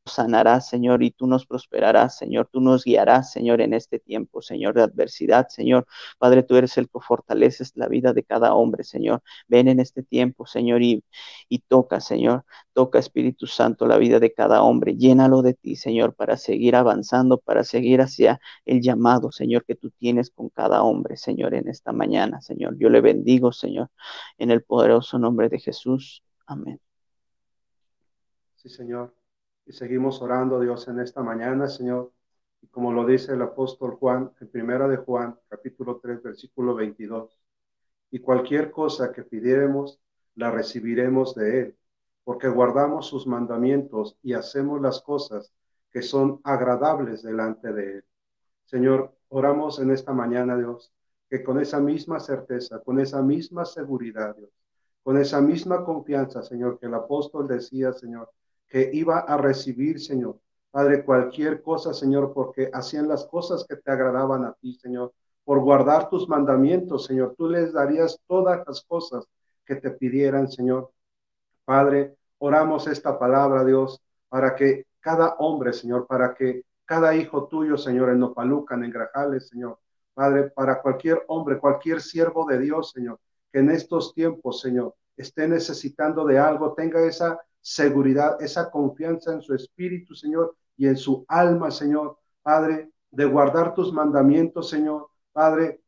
sanarás, 0.06 0.68
Señor, 0.68 1.04
y 1.04 1.12
tú 1.12 1.28
nos 1.28 1.46
prosperarás, 1.46 2.18
Señor. 2.18 2.50
Tú 2.52 2.60
nos 2.62 2.84
guiarás, 2.84 3.32
Señor, 3.32 3.62
en 3.62 3.74
este 3.74 4.00
tiempo, 4.00 4.42
Señor, 4.42 4.74
de 4.76 4.84
adversidad, 4.84 5.48
Señor. 5.50 5.86
Padre, 6.18 6.44
tú 6.44 6.56
eres 6.56 6.78
el 6.78 6.90
que 6.90 7.00
fortaleces 7.00 7.72
la 7.76 7.88
vida 7.88 8.14
de 8.14 8.24
cada 8.24 8.54
hombre, 8.54 8.84
Señor. 8.84 9.22
Ven 9.48 9.68
en 9.68 9.80
este 9.80 10.04
tiempo, 10.04 10.46
Señor, 10.46 10.82
y, 10.82 11.04
y 11.50 11.60
toca, 11.60 12.02
Señor. 12.02 12.46
Toca, 12.74 13.00
Espíritu 13.00 13.48
Santo, 13.48 13.88
la 13.88 13.98
vida 13.98 14.20
de 14.20 14.34
cada 14.34 14.64
hombre. 14.64 14.96
Llénalo 14.98 15.42
de 15.42 15.54
ti, 15.54 15.76
Señor, 15.76 16.16
para 16.16 16.38
seguir 16.38 16.76
avanzando, 16.76 17.38
para 17.38 17.64
seguir 17.64 18.02
hacia 18.02 18.40
el 18.66 18.82
llamado, 18.82 19.32
Señor, 19.32 19.66
que 19.66 19.76
tú 19.76 19.92
tienes 19.92 20.32
con 20.32 20.50
cada 20.50 20.84
hombre, 20.84 21.18
Señor, 21.18 21.54
en 21.54 21.70
esta 21.70 21.92
mañana, 21.94 22.42
Señor. 22.42 22.78
Yo 22.78 22.90
le 22.90 23.02
bendigo, 23.02 23.52
Señor, 23.52 23.90
en 24.38 24.52
el 24.52 24.64
poderoso 24.64 25.20
nombre 25.20 25.50
de 25.50 25.60
Jesús. 25.60 26.24
Amén. 26.46 26.80
Sí, 28.56 28.70
Señor. 28.70 29.14
Y 29.66 29.72
seguimos 29.72 30.22
orando, 30.22 30.60
Dios, 30.60 30.88
en 30.88 31.00
esta 31.00 31.24
mañana, 31.24 31.68
Señor. 31.68 32.12
Y 32.62 32.68
como 32.68 32.92
lo 32.92 33.06
dice 33.06 33.34
el 33.34 33.42
apóstol 33.42 33.96
Juan, 33.96 34.32
en 34.42 34.50
primera 34.50 34.88
de 34.88 34.98
Juan, 34.98 35.38
capítulo 35.48 36.00
3, 36.02 36.22
versículo 36.22 36.76
22. 36.76 37.40
Y 38.12 38.20
cualquier 38.20 38.72
cosa 38.72 39.12
que 39.12 39.24
pidiéramos, 39.24 40.00
la 40.36 40.52
recibiremos 40.52 41.36
de 41.36 41.60
Él, 41.62 41.78
porque 42.24 42.50
guardamos 42.50 43.08
sus 43.08 43.26
mandamientos 43.26 44.18
y 44.22 44.34
hacemos 44.34 44.82
las 44.82 45.02
cosas 45.02 45.54
que 45.92 46.02
son 46.02 46.42
agradables 46.44 47.24
delante 47.24 47.72
de 47.72 47.98
Él. 47.98 48.06
Señor, 48.66 49.16
oramos 49.30 49.80
en 49.80 49.92
esta 49.92 50.14
mañana, 50.14 50.58
Dios, 50.58 50.92
que 51.30 51.44
con 51.44 51.60
esa 51.60 51.80
misma 51.80 52.20
certeza, 52.20 52.80
con 52.82 53.00
esa 53.00 53.22
misma 53.22 53.66
seguridad, 53.66 54.36
Dios, 54.36 54.50
con 55.04 55.18
esa 55.18 55.40
misma 55.42 55.86
confianza, 55.86 56.44
Señor, 56.44 56.80
que 56.80 56.88
el 56.88 56.94
apóstol 56.96 57.48
decía, 57.48 57.94
Señor, 57.94 58.30
que 58.74 58.90
iba 58.92 59.20
a 59.20 59.38
recibir, 59.38 60.02
Señor. 60.02 60.40
Padre, 60.72 61.06
cualquier 61.06 61.62
cosa, 61.62 61.94
Señor, 61.94 62.34
porque 62.34 62.72
hacían 62.74 63.08
las 63.08 63.24
cosas 63.28 63.68
que 63.70 63.76
te 63.76 63.92
agradaban 63.92 64.46
a 64.46 64.54
ti, 64.54 64.74
Señor. 64.74 65.14
Por 65.44 65.60
guardar 65.60 66.10
tus 66.10 66.28
mandamientos, 66.28 67.06
Señor, 67.06 67.36
tú 67.38 67.48
les 67.48 67.72
darías 67.72 68.20
todas 68.26 68.64
las 68.66 68.82
cosas 68.82 69.26
que 69.64 69.76
te 69.76 69.92
pidieran, 69.92 70.50
Señor. 70.50 70.90
Padre, 71.64 72.16
oramos 72.40 72.88
esta 72.88 73.20
palabra, 73.20 73.64
Dios, 73.64 74.02
para 74.28 74.56
que 74.56 74.88
cada 75.00 75.36
hombre, 75.36 75.72
Señor, 75.72 76.08
para 76.08 76.34
que 76.34 76.64
cada 76.84 77.14
hijo 77.14 77.48
tuyo, 77.48 77.78
Señor, 77.78 78.10
en 78.10 78.22
Nopalucan, 78.22 78.84
en 78.84 78.90
Grajales, 78.90 79.50
Señor, 79.50 79.78
Padre, 80.16 80.50
para 80.50 80.82
cualquier 80.82 81.24
hombre, 81.28 81.60
cualquier 81.60 82.02
siervo 82.02 82.48
de 82.48 82.58
Dios, 82.58 82.90
Señor, 82.90 83.20
que 83.52 83.60
en 83.60 83.70
estos 83.70 84.16
tiempos, 84.16 84.62
Señor, 84.62 84.96
esté 85.16 85.48
necesitando 85.48 86.26
de 86.26 86.40
algo, 86.40 86.74
tenga 86.74 87.06
esa 87.06 87.40
seguridad, 87.64 88.40
esa 88.42 88.70
confianza 88.70 89.34
en 89.34 89.42
su 89.42 89.56
espíritu, 89.56 90.14
Señor, 90.14 90.56
y 90.76 90.88
en 90.88 90.98
su 90.98 91.26
alma, 91.30 91.72
Señor, 91.72 92.18
Padre, 92.42 92.92
de 93.10 93.26
guardar 93.26 93.74
tus 93.74 93.94
mandamientos, 93.94 94.70
Señor, 94.70 95.08
Padre, 95.32 95.82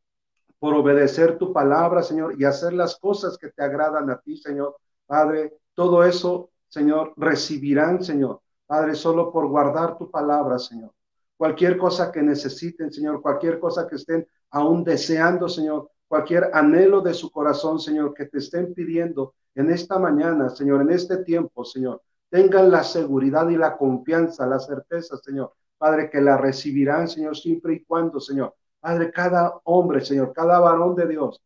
por 0.57 0.73
obedecer 0.73 1.37
tu 1.37 1.51
palabra, 1.51 2.01
Señor, 2.01 2.39
y 2.39 2.45
hacer 2.45 2.73
las 2.73 2.97
cosas 2.97 3.37
que 3.37 3.49
te 3.49 3.61
agradan 3.61 4.09
a 4.09 4.19
ti, 4.19 4.37
Señor. 4.37 4.77
Padre, 5.05 5.57
todo 5.73 6.03
eso, 6.03 6.49
Señor, 6.69 7.13
recibirán, 7.17 8.03
Señor. 8.03 8.41
Padre, 8.65 8.95
solo 8.95 9.31
por 9.31 9.47
guardar 9.47 9.97
tu 9.97 10.09
palabra, 10.09 10.57
Señor. 10.57 10.91
Cualquier 11.37 11.77
cosa 11.77 12.11
que 12.11 12.21
necesiten, 12.21 12.91
Señor, 12.91 13.21
cualquier 13.21 13.59
cosa 13.59 13.87
que 13.87 13.97
estén 13.97 14.25
aún 14.51 14.83
deseando, 14.83 15.49
Señor, 15.49 15.91
cualquier 16.07 16.51
anhelo 16.53 17.01
de 17.01 17.13
su 17.13 17.31
corazón, 17.31 17.79
Señor, 17.79 18.13
que 18.13 18.25
te 18.25 18.37
estén 18.39 18.73
pidiendo, 18.73 19.33
en 19.55 19.71
esta 19.71 19.97
mañana, 19.97 20.49
Señor, 20.49 20.81
en 20.81 20.91
este 20.91 21.17
tiempo, 21.23 21.63
Señor, 21.63 22.01
tengan 22.29 22.69
la 22.69 22.83
seguridad 22.83 23.47
y 23.49 23.55
la 23.55 23.77
confianza, 23.77 24.45
la 24.45 24.59
certeza, 24.59 25.17
Señor, 25.17 25.53
Padre, 25.77 26.09
que 26.09 26.21
la 26.21 26.37
recibirán, 26.37 27.07
Señor, 27.07 27.37
siempre 27.37 27.73
y 27.75 27.83
cuando, 27.83 28.19
Señor, 28.19 28.55
Padre, 28.79 29.11
cada 29.11 29.59
hombre, 29.63 30.03
Señor, 30.03 30.33
cada 30.33 30.59
varón 30.59 30.95
de 30.95 31.07
Dios, 31.07 31.41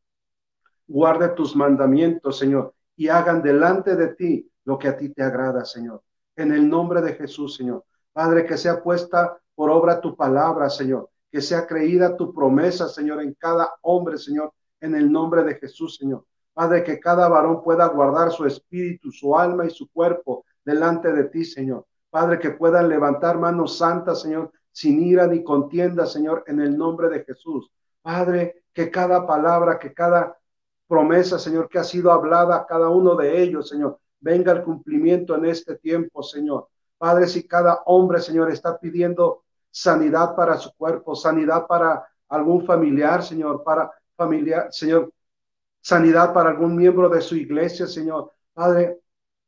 guarde 0.87 1.29
tus 1.29 1.55
mandamientos, 1.55 2.37
Señor, 2.37 2.73
y 2.95 3.07
hagan 3.07 3.41
delante 3.41 3.95
de 3.95 4.15
ti 4.15 4.51
lo 4.65 4.77
que 4.77 4.87
a 4.87 4.97
ti 4.97 5.09
te 5.09 5.23
agrada, 5.23 5.63
Señor. 5.63 6.01
En 6.35 6.51
el 6.51 6.67
nombre 6.69 7.01
de 7.01 7.13
Jesús, 7.13 7.55
Señor. 7.55 7.85
Padre, 8.11 8.45
que 8.45 8.57
sea 8.57 8.81
puesta 8.81 9.37
por 9.55 9.69
obra 9.69 10.01
tu 10.01 10.15
palabra, 10.15 10.69
Señor. 10.69 11.09
Que 11.31 11.41
sea 11.41 11.67
creída 11.67 12.17
tu 12.17 12.33
promesa, 12.33 12.87
Señor, 12.87 13.21
en 13.21 13.33
cada 13.33 13.69
hombre, 13.81 14.17
Señor. 14.17 14.53
En 14.81 14.95
el 14.95 15.11
nombre 15.11 15.43
de 15.43 15.55
Jesús, 15.55 15.97
Señor. 15.97 16.25
Padre, 16.53 16.83
que 16.83 16.99
cada 16.99 17.27
varón 17.29 17.63
pueda 17.63 17.87
guardar 17.87 18.31
su 18.31 18.45
espíritu, 18.45 19.11
su 19.11 19.37
alma 19.37 19.65
y 19.65 19.69
su 19.69 19.89
cuerpo 19.89 20.45
delante 20.65 21.11
de 21.11 21.25
ti, 21.25 21.45
Señor. 21.45 21.85
Padre, 22.09 22.39
que 22.39 22.51
puedan 22.51 22.89
levantar 22.89 23.37
manos 23.37 23.77
santas, 23.77 24.21
Señor, 24.21 24.51
sin 24.71 25.01
ira 25.01 25.27
ni 25.27 25.43
contienda, 25.43 26.05
Señor, 26.05 26.43
en 26.47 26.59
el 26.59 26.77
nombre 26.77 27.09
de 27.09 27.23
Jesús. 27.23 27.71
Padre, 28.01 28.63
que 28.73 28.89
cada 28.89 29.27
palabra, 29.27 29.77
que 29.77 29.93
cada 29.93 30.37
promesa, 30.87 31.37
Señor, 31.37 31.69
que 31.69 31.79
ha 31.79 31.83
sido 31.83 32.11
hablada 32.11 32.55
a 32.55 32.65
cada 32.65 32.89
uno 32.89 33.15
de 33.15 33.41
ellos, 33.41 33.69
Señor, 33.69 33.99
venga 34.19 34.51
el 34.51 34.63
cumplimiento 34.63 35.35
en 35.35 35.45
este 35.45 35.75
tiempo, 35.75 36.23
Señor. 36.23 36.67
Padre, 36.97 37.27
si 37.27 37.47
cada 37.47 37.83
hombre, 37.85 38.19
Señor, 38.19 38.51
está 38.51 38.79
pidiendo 38.79 39.43
sanidad 39.71 40.35
para 40.35 40.57
su 40.57 40.73
cuerpo, 40.75 41.15
sanidad 41.15 41.67
para 41.67 42.07
algún 42.27 42.65
familiar, 42.65 43.23
Señor, 43.23 43.63
para 43.63 43.91
familiar, 44.15 44.67
Señor, 44.71 45.11
sanidad 45.81 46.33
para 46.33 46.49
algún 46.49 46.75
miembro 46.75 47.09
de 47.09 47.21
su 47.21 47.35
iglesia, 47.35 47.87
Señor. 47.87 48.31
Padre, 48.53 48.99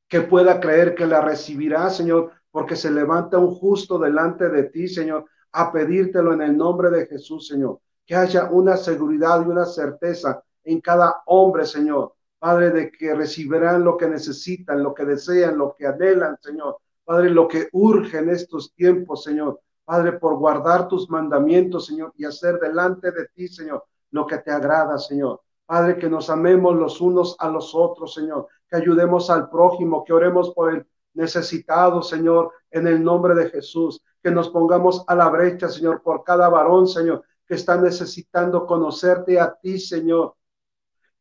que 0.08 0.22
pueda 0.22 0.60
creer 0.60 0.96
que 0.96 1.06
la 1.06 1.22
recibirá, 1.22 1.90
Señor, 1.90 2.32
porque 2.52 2.76
se 2.76 2.92
levanta 2.92 3.38
un 3.38 3.56
justo 3.56 3.98
delante 3.98 4.50
de 4.50 4.64
ti, 4.64 4.88
Señor, 4.88 5.26
a 5.54 5.72
pedírtelo 5.72 6.34
en 6.34 6.42
el 6.42 6.58
nombre 6.58 6.90
de 6.90 7.06
Jesús, 7.06 7.48
Señor. 7.48 7.80
Que 8.06 8.16
haya 8.16 8.50
una 8.52 8.78
seguridad 8.78 9.46
y 9.46 9.50
una 9.50 9.66
certeza 9.66 10.44
en 10.64 10.82
cada 10.82 11.22
hombre, 11.26 11.66
Señor. 11.66 12.14
Padre, 12.40 12.72
de 12.72 12.92
que 12.92 13.14
recibirán 13.14 13.84
lo 13.84 13.98
que 13.98 14.08
necesitan, 14.08 14.82
lo 14.84 14.94
que 14.94 15.06
desean, 15.06 15.58
lo 15.58 15.76
que 15.78 15.86
anhelan, 15.86 16.38
Señor. 16.42 16.78
Padre, 17.04 17.30
lo 17.30 17.48
que 17.48 17.70
urge 17.72 18.18
en 18.18 18.30
estos 18.30 18.74
tiempos, 18.74 19.24
Señor. 19.24 19.62
Padre, 19.86 20.14
por 20.14 20.36
guardar 20.38 20.88
tus 20.88 21.10
mandamientos, 21.10 21.88
Señor, 21.88 22.14
y 22.16 22.26
hacer 22.26 22.60
delante 22.60 23.12
de 23.12 23.28
ti, 23.28 23.48
Señor, 23.48 23.86
lo 24.12 24.26
que 24.26 24.38
te 24.38 24.52
agrada, 24.52 24.98
Señor. 24.98 25.42
Padre, 25.66 25.98
que 25.98 26.10
nos 26.10 26.30
amemos 26.30 26.76
los 26.76 27.02
unos 27.02 27.36
a 27.40 27.50
los 27.50 27.74
otros, 27.74 28.14
Señor, 28.14 28.48
que 28.70 28.78
ayudemos 28.78 29.30
al 29.30 29.50
prójimo, 29.50 30.04
que 30.04 30.14
oremos 30.14 30.54
por 30.54 30.74
el 30.74 30.86
necesitado, 31.14 32.02
Señor, 32.02 32.52
en 32.70 32.88
el 32.88 33.04
nombre 33.04 33.36
de 33.36 33.50
Jesús, 33.50 34.04
que 34.22 34.32
nos 34.32 34.50
pongamos 34.50 35.04
a 35.08 35.16
la 35.16 35.30
brecha, 35.30 35.70
Señor, 35.70 36.02
por 36.02 36.24
cada 36.24 36.50
varón, 36.50 36.88
Señor, 36.88 37.24
que 37.46 37.56
está 37.56 37.78
necesitando 37.78 38.66
conocerte 38.66 39.40
a 39.40 39.54
ti, 39.54 39.80
Señor, 39.80 40.36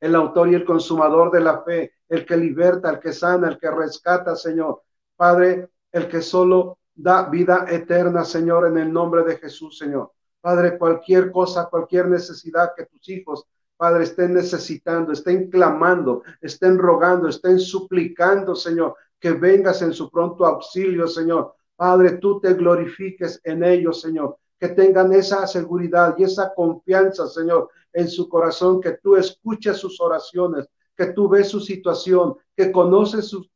el 0.01 0.15
autor 0.15 0.49
y 0.49 0.55
el 0.55 0.65
consumador 0.65 1.31
de 1.31 1.41
la 1.41 1.63
fe, 1.63 1.93
el 2.09 2.27
que 2.27 2.37
liberta, 2.37 2.91
el 2.91 3.01
que 3.01 3.13
sana, 3.13 3.49
el 3.49 3.59
que 3.59 3.71
rescata, 3.71 4.35
Señor. 4.35 4.83
Padre, 5.17 5.71
el 5.93 6.09
que 6.09 6.23
solo 6.23 6.79
da 7.03 7.23
vida 7.23 7.67
eterna, 7.69 8.25
Señor, 8.25 8.67
en 8.67 8.79
el 8.79 8.93
nombre 8.93 9.25
de 9.25 9.37
Jesús, 9.37 9.79
Señor. 9.79 10.13
Padre, 10.41 10.79
cualquier 10.79 11.31
cosa, 11.31 11.69
cualquier 11.71 12.09
necesidad 12.09 12.73
que 12.77 12.87
tus 12.87 13.09
hijos, 13.09 13.47
Padre, 13.77 14.05
estén 14.05 14.35
necesitando, 14.35 15.13
estén 15.13 15.51
clamando, 15.51 16.23
estén 16.41 16.79
rogando, 16.79 17.29
estén 17.29 17.59
suplicando, 17.59 18.55
Señor, 18.55 18.95
que 19.19 19.33
vengas 19.33 19.83
en 19.83 19.93
su 19.93 20.11
pronto 20.11 20.45
auxilio, 20.45 21.07
Señor. 21.09 21.55
Padre, 21.77 22.19
tú 22.19 22.41
te 22.41 22.53
glorifiques 22.55 23.41
en 23.45 23.65
ellos, 23.65 24.03
Señor, 24.03 24.37
que 24.59 24.69
tengan 24.69 25.13
esa 25.13 25.47
seguridad 25.47 26.15
y 26.19 26.25
esa 26.25 26.53
confianza, 26.55 27.27
Señor, 27.27 27.71
en 27.93 28.09
su 28.09 28.29
corazón, 28.29 28.81
que 28.81 28.99
tú 29.03 29.17
escuches 29.17 29.79
sus 29.79 29.99
oraciones, 30.01 30.69
que 30.95 31.07
tú 31.07 31.29
ves 31.29 31.49
su 31.49 31.61
situación, 31.61 32.37
que 32.55 32.71
conoces 32.71 33.29
su, 33.29 33.47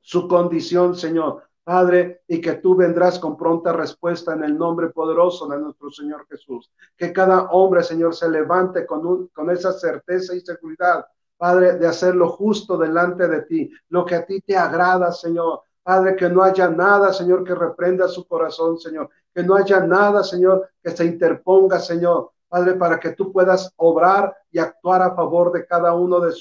su 0.00 0.28
condición, 0.28 0.94
Señor. 0.94 1.47
Padre, 1.68 2.22
y 2.26 2.40
que 2.40 2.54
tú 2.54 2.74
vendrás 2.74 3.18
con 3.18 3.36
pronta 3.36 3.74
respuesta 3.74 4.32
en 4.32 4.42
el 4.42 4.56
nombre 4.56 4.88
poderoso 4.88 5.46
de 5.46 5.58
nuestro 5.58 5.90
Señor 5.90 6.26
Jesús. 6.26 6.72
Que 6.96 7.12
cada 7.12 7.42
hombre, 7.50 7.82
Señor, 7.82 8.14
se 8.14 8.26
levante 8.30 8.86
con, 8.86 9.26
con 9.26 9.50
esa 9.50 9.74
certeza 9.74 10.34
y 10.34 10.40
seguridad, 10.40 11.04
Padre, 11.36 11.74
de 11.76 11.86
hacer 11.86 12.14
lo 12.14 12.30
justo 12.30 12.78
delante 12.78 13.28
de 13.28 13.42
ti, 13.42 13.70
lo 13.90 14.06
que 14.06 14.14
a 14.14 14.24
ti 14.24 14.40
te 14.40 14.56
agrada, 14.56 15.12
Señor. 15.12 15.60
Padre, 15.82 16.16
que 16.16 16.30
no 16.30 16.42
haya 16.42 16.70
nada, 16.70 17.12
Señor, 17.12 17.44
que 17.44 17.54
reprenda 17.54 18.08
su 18.08 18.26
corazón, 18.26 18.78
Señor. 18.78 19.10
Que 19.34 19.42
no 19.42 19.54
haya 19.54 19.80
nada, 19.80 20.24
Señor, 20.24 20.70
que 20.82 20.92
se 20.92 21.04
interponga, 21.04 21.80
Señor, 21.80 22.30
Padre, 22.48 22.76
para 22.76 22.98
que 22.98 23.10
tú 23.10 23.30
puedas 23.30 23.74
obrar 23.76 24.34
y 24.50 24.58
actuar 24.58 25.02
a 25.02 25.14
favor 25.14 25.52
de 25.52 25.66
cada 25.66 25.92
uno 25.92 26.18
de, 26.18 26.32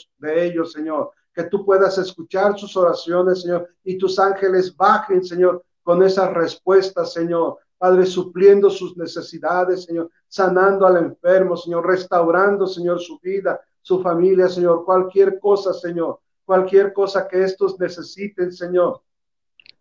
ellos, 0.46 0.72
Señor. 0.72 1.12
Que 1.38 1.44
tú 1.44 1.64
puedas 1.64 2.00
escuchar 2.00 2.58
sus 2.58 2.76
oraciones, 2.76 3.44
Señor, 3.44 3.70
y 3.84 3.96
tus 3.96 4.18
ángeles 4.18 4.76
bajen, 4.76 5.24
Señor, 5.24 5.64
con 5.84 6.02
esas 6.02 6.34
respuestas, 6.34 7.14
Señor. 7.14 7.60
Padre, 7.78 8.08
supliendo 8.08 8.72
sus 8.72 8.98
necesidades, 8.98 9.84
Señor, 9.84 10.10
sanando 10.28 10.88
al 10.88 10.98
enfermo, 10.98 11.56
Señor, 11.56 11.86
restaurando, 11.86 12.66
Señor, 12.66 13.00
su 13.00 13.20
vida, 13.20 13.62
su 13.84 14.02
familia, 14.02 14.50
Señor, 14.50 14.84
cualquier 14.84 15.40
cosa, 15.40 15.76
Señor, 15.76 16.22
cualquier 16.44 16.92
cosa 16.92 17.28
que 17.28 17.44
estos 17.44 17.80
necesiten, 17.80 18.52
Señor. 18.52 19.04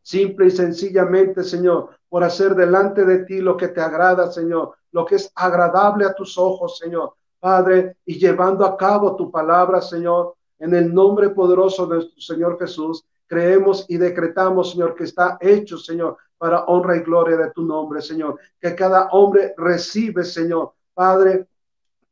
Simple 0.03 0.49
y 0.49 0.51
sencillamente, 0.51 1.43
Señor, 1.43 1.89
por 2.07 2.23
hacer 2.23 2.55
delante 2.55 3.07
de 3.07 3.25
ti 3.25 3.41
lo 3.41 3.57
que 3.57 3.69
te 3.69 3.81
agrada, 3.81 4.31
Señor, 4.31 4.75
lo 4.93 5.07
que 5.07 5.15
es 5.15 5.33
agradable 5.35 6.05
a 6.05 6.13
tus 6.13 6.37
ojos, 6.37 6.77
Señor. 6.77 7.15
Padre, 7.41 7.97
y 8.05 8.19
llevando 8.19 8.67
a 8.67 8.77
cabo 8.77 9.17
tu 9.17 9.31
palabra, 9.31 9.81
Señor, 9.81 10.36
en 10.59 10.75
el 10.75 10.93
nombre 10.93 11.31
poderoso 11.31 11.87
de 11.87 11.97
nuestro 11.97 12.21
Señor 12.21 12.59
Jesús, 12.59 13.05
creemos 13.27 13.85
y 13.89 13.97
decretamos, 13.97 14.71
Señor, 14.73 14.95
que 14.95 15.05
está 15.05 15.37
hecho, 15.41 15.79
Señor, 15.79 16.17
para 16.39 16.65
honra 16.65 16.97
y 16.97 17.01
gloria 17.01 17.37
de 17.37 17.51
tu 17.51 17.63
nombre, 17.63 18.01
Señor. 18.01 18.39
Que 18.61 18.75
cada 18.75 19.09
hombre 19.09 19.55
recibe, 19.57 20.25
Señor, 20.25 20.73
Padre, 20.95 21.47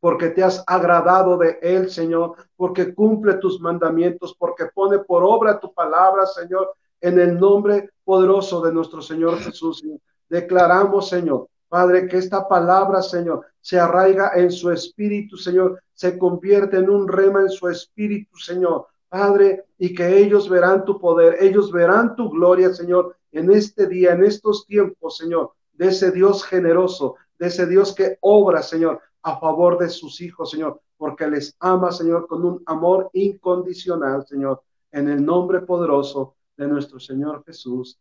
porque 0.01 0.31
te 0.31 0.43
has 0.43 0.63
agradado 0.67 1.39
de 1.39 1.59
él, 1.63 1.91
Señor, 1.91 2.35
porque 2.57 2.95
cumple 2.95 3.35
tus 3.35 3.61
mandamientos, 3.61 4.35
porque 4.39 4.67
pone 4.75 4.99
por 4.99 5.23
obra 5.25 5.59
tu 5.59 5.73
palabra, 5.73 6.27
Señor, 6.27 6.75
en 7.01 7.19
el 7.19 7.39
nombre 7.39 7.91
poderoso 8.05 8.61
de 8.61 8.73
nuestro 8.73 9.01
Señor 9.01 9.39
Jesús. 9.39 9.83
Declaramos, 10.29 11.09
Señor, 11.09 11.49
Padre, 11.75 12.07
que 12.07 12.19
esta 12.19 12.47
palabra, 12.47 13.03
Señor, 13.03 13.47
se 13.61 13.81
arraiga 13.81 14.31
en 14.37 14.53
su 14.53 14.71
espíritu, 14.71 15.37
Señor, 15.37 15.83
se 15.93 16.17
convierte 16.17 16.77
en 16.77 16.89
un 16.89 17.09
rema 17.09 17.41
en 17.41 17.51
su 17.51 17.69
espíritu, 17.69 18.39
Señor. 18.39 18.87
Padre, 19.09 19.65
y 19.77 19.93
que 19.93 20.19
ellos 20.19 20.49
verán 20.49 20.85
tu 20.85 21.01
poder, 21.01 21.37
ellos 21.41 21.73
verán 21.73 22.15
tu 22.15 22.31
gloria, 22.31 22.73
Señor, 22.73 23.17
en 23.33 23.51
este 23.51 23.89
día, 23.89 24.13
en 24.13 24.23
estos 24.23 24.65
tiempos, 24.69 25.17
Señor, 25.17 25.51
de 25.73 25.89
ese 25.89 26.13
Dios 26.13 26.45
generoso, 26.45 27.17
de 27.41 27.49
ese 27.49 27.67
Dios 27.67 27.93
que 27.93 28.19
obra, 28.21 28.63
Señor, 28.63 29.01
a 29.25 29.41
favor 29.41 29.77
de 29.77 29.89
sus 29.89 30.21
hijos, 30.21 30.53
Señor, 30.53 30.81
porque 30.97 31.27
les 31.27 31.57
ama, 31.59 31.91
Señor, 31.91 32.29
con 32.29 32.45
un 32.45 32.63
amor 32.67 33.11
incondicional, 33.15 34.25
Señor, 34.29 34.63
en 34.93 35.09
el 35.09 35.27
nombre 35.27 35.63
poderoso 35.63 36.37
de 36.57 36.69
nuestro 36.69 37.01
Señor 37.01 37.43
Jesús. 37.45 37.99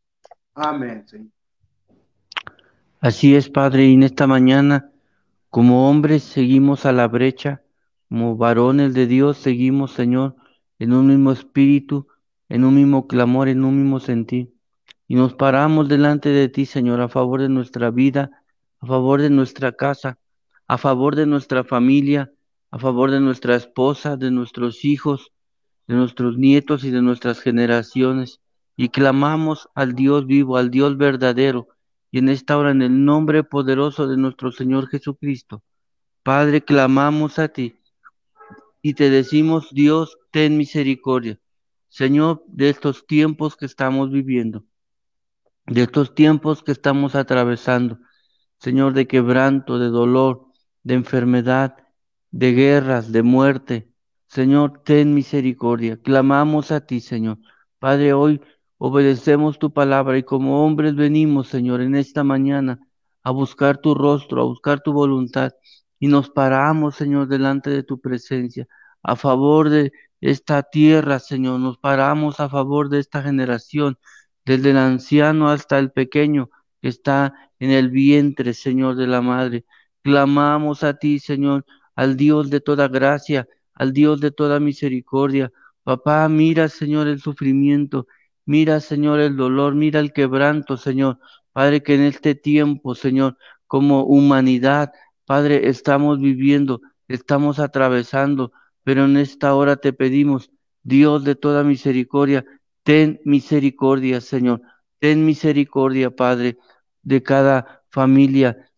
Amén, 0.53 1.07
Señor. 1.07 1.31
Así 3.03 3.35
es, 3.35 3.49
Padre, 3.49 3.87
y 3.87 3.95
en 3.95 4.03
esta 4.03 4.27
mañana, 4.27 4.89
como 5.49 5.89
hombres, 5.89 6.23
seguimos 6.23 6.85
a 6.85 6.93
la 6.93 7.09
brecha, 7.09 7.61
como 8.07 8.37
varones 8.37 8.93
de 8.93 9.07
Dios, 9.07 9.35
seguimos, 9.35 9.91
Señor, 9.91 10.37
en 10.79 10.93
un 10.93 11.07
mismo 11.07 11.33
espíritu, 11.33 12.07
en 12.47 12.63
un 12.63 12.75
mismo 12.75 13.05
clamor, 13.09 13.49
en 13.49 13.65
un 13.65 13.75
mismo 13.75 13.99
sentir. 13.99 14.53
Y 15.05 15.15
nos 15.15 15.33
paramos 15.33 15.89
delante 15.89 16.29
de 16.29 16.47
ti, 16.47 16.65
Señor, 16.65 17.01
a 17.01 17.09
favor 17.09 17.41
de 17.41 17.49
nuestra 17.49 17.91
vida, 17.91 18.31
a 18.79 18.85
favor 18.85 19.21
de 19.21 19.29
nuestra 19.29 19.73
casa, 19.73 20.17
a 20.65 20.77
favor 20.77 21.17
de 21.17 21.25
nuestra 21.25 21.65
familia, 21.65 22.31
a 22.71 22.79
favor 22.79 23.11
de 23.11 23.19
nuestra 23.19 23.57
esposa, 23.57 24.15
de 24.15 24.31
nuestros 24.31 24.85
hijos, 24.85 25.33
de 25.89 25.95
nuestros 25.95 26.37
nietos 26.37 26.85
y 26.85 26.89
de 26.89 27.01
nuestras 27.01 27.41
generaciones. 27.41 28.39
Y 28.77 28.87
clamamos 28.87 29.67
al 29.75 29.93
Dios 29.93 30.25
vivo, 30.25 30.55
al 30.55 30.71
Dios 30.71 30.95
verdadero, 30.95 31.67
y 32.13 32.19
en 32.19 32.29
esta 32.29 32.59
hora 32.59 32.69
en 32.69 32.83
el 32.83 33.05
nombre 33.05 33.43
poderoso 33.43 34.07
de 34.07 34.17
nuestro 34.17 34.51
Señor 34.51 34.87
Jesucristo. 34.87 35.63
Padre, 36.21 36.63
clamamos 36.63 37.39
a 37.39 37.47
ti 37.47 37.73
y 38.83 38.93
te 38.93 39.09
decimos, 39.09 39.69
Dios, 39.71 40.19
ten 40.29 40.55
misericordia. 40.55 41.39
Señor, 41.89 42.43
de 42.45 42.69
estos 42.69 43.07
tiempos 43.07 43.55
que 43.55 43.65
estamos 43.65 44.11
viviendo, 44.11 44.63
de 45.65 45.81
estos 45.81 46.13
tiempos 46.13 46.61
que 46.61 46.71
estamos 46.71 47.15
atravesando, 47.15 47.97
Señor, 48.59 48.93
de 48.93 49.07
quebranto, 49.07 49.79
de 49.79 49.87
dolor, 49.87 50.45
de 50.83 50.93
enfermedad, 50.93 51.77
de 52.29 52.53
guerras, 52.53 53.11
de 53.11 53.23
muerte. 53.23 53.89
Señor, 54.27 54.83
ten 54.85 55.15
misericordia. 55.15 55.99
Clamamos 55.99 56.71
a 56.71 56.85
ti, 56.85 56.99
Señor. 56.99 57.39
Padre, 57.79 58.13
hoy 58.13 58.39
Obedecemos 58.85 59.59
tu 59.59 59.71
palabra 59.71 60.17
y 60.17 60.23
como 60.23 60.65
hombres 60.65 60.93
venimos, 60.93 61.47
Señor, 61.47 61.79
en 61.79 61.95
esta 61.95 62.25
mañana 62.25 62.79
a 63.23 63.31
buscar 63.31 63.77
tu 63.77 63.95
rostro, 63.95 64.41
a 64.41 64.43
buscar 64.43 64.81
tu 64.81 64.91
voluntad 64.91 65.53
y 65.99 66.07
nos 66.09 66.29
paramos, 66.29 66.95
Señor, 66.95 67.29
delante 67.29 67.69
de 67.69 67.83
tu 67.83 68.01
presencia, 68.01 68.67
a 69.01 69.15
favor 69.15 69.69
de 69.69 69.93
esta 70.19 70.63
tierra, 70.63 71.19
Señor, 71.19 71.61
nos 71.61 71.77
paramos 71.77 72.41
a 72.41 72.49
favor 72.49 72.89
de 72.89 72.99
esta 72.99 73.23
generación, 73.23 73.97
desde 74.43 74.71
el 74.71 74.77
anciano 74.77 75.49
hasta 75.49 75.79
el 75.79 75.93
pequeño 75.93 76.49
que 76.81 76.89
está 76.89 77.33
en 77.59 77.71
el 77.71 77.89
vientre, 77.89 78.53
Señor, 78.53 78.97
de 78.97 79.07
la 79.07 79.21
madre. 79.21 79.63
Clamamos 80.01 80.83
a 80.83 80.95
ti, 80.95 81.19
Señor, 81.19 81.65
al 81.95 82.17
Dios 82.17 82.49
de 82.49 82.59
toda 82.59 82.89
gracia, 82.89 83.47
al 83.75 83.93
Dios 83.93 84.19
de 84.19 84.31
toda 84.31 84.59
misericordia. 84.59 85.53
Papá, 85.83 86.27
mira, 86.27 86.67
Señor, 86.67 87.07
el 87.07 87.21
sufrimiento, 87.21 88.07
mira, 88.45 88.79
Señor, 88.79 89.19
el 89.19 89.35
dolor, 89.37 89.75
mira 89.75 89.99
el 89.99 90.13
quebranto, 90.13 90.77
Señor. 90.77 91.19
Padre, 91.51 91.83
que 91.83 91.95
en 91.95 92.01
este 92.01 92.35
tiempo, 92.35 92.95
Señor, 92.95 93.37
como 93.67 94.03
humanidad, 94.05 94.91
Padre, 95.25 95.69
estamos 95.69 96.19
viviendo, 96.19 96.81
estamos 97.07 97.59
atravesando, 97.59 98.51
pero 98.83 99.05
en 99.05 99.17
esta 99.17 99.55
hora 99.55 99.77
te 99.77 99.93
pedimos, 99.93 100.51
Dios 100.83 101.23
de 101.23 101.35
toda 101.35 101.63
misericordia, 101.63 102.45
ten 102.83 103.21
misericordia, 103.23 104.19
Señor. 104.21 104.61
Ten 104.99 105.25
misericordia, 105.25 106.11
Padre, 106.11 106.57
de 107.01 107.21
cada 107.23 107.83
familia, 107.89 108.69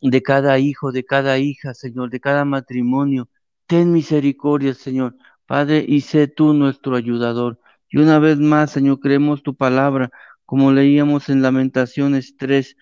de 0.00 0.22
cada 0.22 0.58
hijo, 0.58 0.92
de 0.92 1.04
cada 1.04 1.38
hija, 1.38 1.74
Señor, 1.74 2.10
de 2.10 2.20
cada 2.20 2.44
matrimonio. 2.44 3.28
Ten 3.66 3.92
misericordia, 3.92 4.74
Señor. 4.74 5.16
Padre, 5.46 5.84
y 5.86 6.02
sé 6.02 6.28
tú 6.28 6.52
nuestro 6.52 6.96
ayudador. 6.96 7.58
Y 7.90 7.98
una 7.98 8.18
vez 8.18 8.38
más, 8.38 8.70
Señor, 8.70 9.00
creemos 9.00 9.42
tu 9.42 9.54
palabra, 9.56 10.10
como 10.44 10.72
leíamos 10.72 11.28
en 11.28 11.42
Lamentaciones 11.42 12.36
3, 12.36 12.76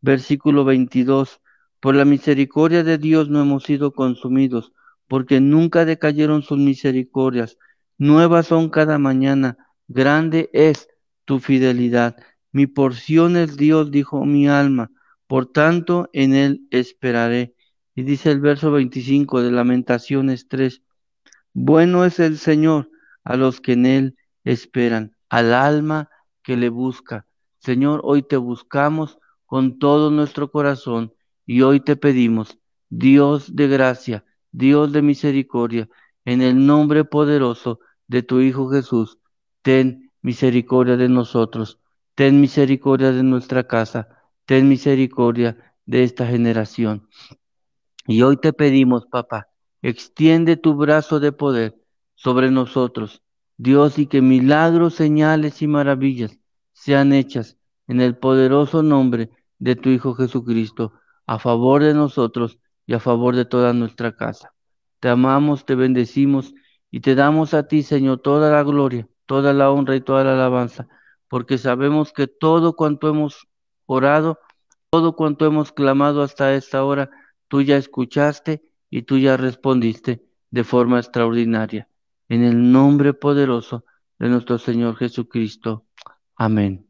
versículo 0.00 0.64
22. 0.64 1.40
Por 1.80 1.94
la 1.94 2.04
misericordia 2.04 2.84
de 2.84 2.98
Dios 2.98 3.28
no 3.28 3.40
hemos 3.40 3.64
sido 3.64 3.92
consumidos, 3.92 4.72
porque 5.08 5.40
nunca 5.40 5.84
decayeron 5.84 6.42
sus 6.42 6.58
misericordias. 6.58 7.58
Nuevas 7.98 8.46
son 8.46 8.70
cada 8.70 8.98
mañana. 8.98 9.56
Grande 9.88 10.50
es 10.52 10.88
tu 11.24 11.40
fidelidad. 11.40 12.16
Mi 12.52 12.66
porción 12.66 13.36
es 13.36 13.56
Dios, 13.56 13.90
dijo 13.90 14.24
mi 14.24 14.48
alma 14.48 14.90
por 15.30 15.46
tanto 15.46 16.10
en 16.12 16.34
él 16.34 16.66
esperaré. 16.72 17.54
Y 17.94 18.02
dice 18.02 18.32
el 18.32 18.40
verso 18.40 18.72
25 18.72 19.42
de 19.42 19.52
Lamentaciones 19.52 20.48
3, 20.48 20.82
bueno 21.52 22.04
es 22.04 22.18
el 22.18 22.36
Señor 22.36 22.90
a 23.22 23.36
los 23.36 23.60
que 23.60 23.74
en 23.74 23.86
él 23.86 24.16
esperan, 24.44 25.16
al 25.28 25.52
alma 25.52 26.10
que 26.42 26.56
le 26.56 26.68
busca. 26.68 27.26
Señor, 27.58 28.00
hoy 28.04 28.22
te 28.22 28.36
buscamos 28.36 29.18
con 29.46 29.78
todo 29.78 30.10
nuestro 30.10 30.50
corazón 30.50 31.12
y 31.46 31.62
hoy 31.62 31.80
te 31.80 31.96
pedimos, 31.96 32.58
Dios 32.88 33.54
de 33.54 33.68
gracia, 33.68 34.24
Dios 34.52 34.92
de 34.92 35.02
misericordia, 35.02 35.88
en 36.24 36.42
el 36.42 36.66
nombre 36.66 37.04
poderoso 37.04 37.80
de 38.06 38.22
tu 38.22 38.40
Hijo 38.40 38.70
Jesús, 38.70 39.18
ten 39.62 40.10
misericordia 40.22 40.96
de 40.96 41.08
nosotros, 41.08 41.80
ten 42.14 42.40
misericordia 42.40 43.12
de 43.12 43.22
nuestra 43.22 43.66
casa 43.66 44.20
ten 44.50 44.68
misericordia 44.68 45.76
de 45.86 46.02
esta 46.02 46.26
generación. 46.26 47.08
Y 48.08 48.22
hoy 48.22 48.36
te 48.36 48.52
pedimos, 48.52 49.06
papá, 49.06 49.46
extiende 49.80 50.56
tu 50.56 50.74
brazo 50.74 51.20
de 51.20 51.30
poder 51.30 51.80
sobre 52.16 52.50
nosotros, 52.50 53.22
Dios, 53.62 53.98
y 53.98 54.06
que 54.06 54.22
milagros, 54.22 54.94
señales 54.94 55.60
y 55.60 55.66
maravillas 55.66 56.38
sean 56.72 57.12
hechas 57.12 57.58
en 57.88 58.00
el 58.00 58.16
poderoso 58.16 58.82
nombre 58.82 59.28
de 59.58 59.76
tu 59.76 59.90
Hijo 59.90 60.14
Jesucristo, 60.14 60.94
a 61.26 61.38
favor 61.38 61.82
de 61.82 61.92
nosotros 61.92 62.58
y 62.86 62.94
a 62.94 63.00
favor 63.00 63.36
de 63.36 63.44
toda 63.44 63.74
nuestra 63.74 64.16
casa. 64.16 64.54
Te 64.98 65.10
amamos, 65.10 65.66
te 65.66 65.74
bendecimos 65.74 66.54
y 66.90 67.00
te 67.00 67.14
damos 67.14 67.52
a 67.52 67.68
ti, 67.68 67.82
Señor, 67.82 68.20
toda 68.20 68.50
la 68.50 68.62
gloria, 68.62 69.06
toda 69.26 69.52
la 69.52 69.70
honra 69.70 69.94
y 69.94 70.00
toda 70.00 70.24
la 70.24 70.32
alabanza, 70.32 70.88
porque 71.28 71.58
sabemos 71.58 72.14
que 72.14 72.28
todo 72.28 72.76
cuanto 72.76 73.10
hemos 73.10 73.46
orado, 73.84 74.38
todo 74.88 75.14
cuanto 75.16 75.44
hemos 75.44 75.70
clamado 75.70 76.22
hasta 76.22 76.54
esta 76.54 76.82
hora, 76.82 77.10
tú 77.48 77.60
ya 77.60 77.76
escuchaste 77.76 78.62
y 78.88 79.02
tú 79.02 79.18
ya 79.18 79.36
respondiste 79.36 80.24
de 80.50 80.64
forma 80.64 80.98
extraordinaria. 80.98 81.90
En 82.30 82.44
el 82.44 82.70
nombre 82.70 83.12
poderoso 83.12 83.84
de 84.20 84.28
nuestro 84.28 84.56
Señor 84.56 84.96
Jesucristo. 84.96 85.84
Amén. 86.36 86.86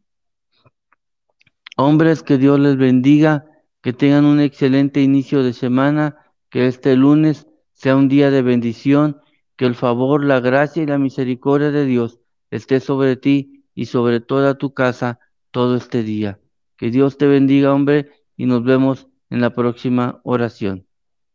Hombres, 1.78 2.22
que 2.22 2.36
Dios 2.36 2.60
les 2.60 2.76
bendiga, 2.76 3.46
que 3.80 3.94
tengan 3.94 4.26
un 4.26 4.38
excelente 4.38 5.00
inicio 5.00 5.42
de 5.42 5.54
semana, 5.54 6.18
que 6.50 6.66
este 6.66 6.94
lunes 6.94 7.46
sea 7.72 7.96
un 7.96 8.08
día 8.08 8.30
de 8.30 8.42
bendición, 8.42 9.22
que 9.56 9.64
el 9.64 9.74
favor, 9.74 10.24
la 10.24 10.40
gracia 10.40 10.82
y 10.82 10.86
la 10.86 10.98
misericordia 10.98 11.70
de 11.70 11.86
Dios 11.86 12.20
esté 12.50 12.78
sobre 12.78 13.16
ti 13.16 13.64
y 13.74 13.86
sobre 13.86 14.20
toda 14.20 14.58
tu 14.58 14.74
casa 14.74 15.20
todo 15.52 15.74
este 15.74 16.02
día. 16.02 16.38
Que 16.76 16.90
Dios 16.90 17.16
te 17.16 17.26
bendiga, 17.26 17.72
hombre, 17.72 18.10
y 18.36 18.44
nos 18.44 18.62
vemos 18.62 19.08
en 19.30 19.40
la 19.40 19.54
próxima 19.54 20.20
oración. 20.22 20.86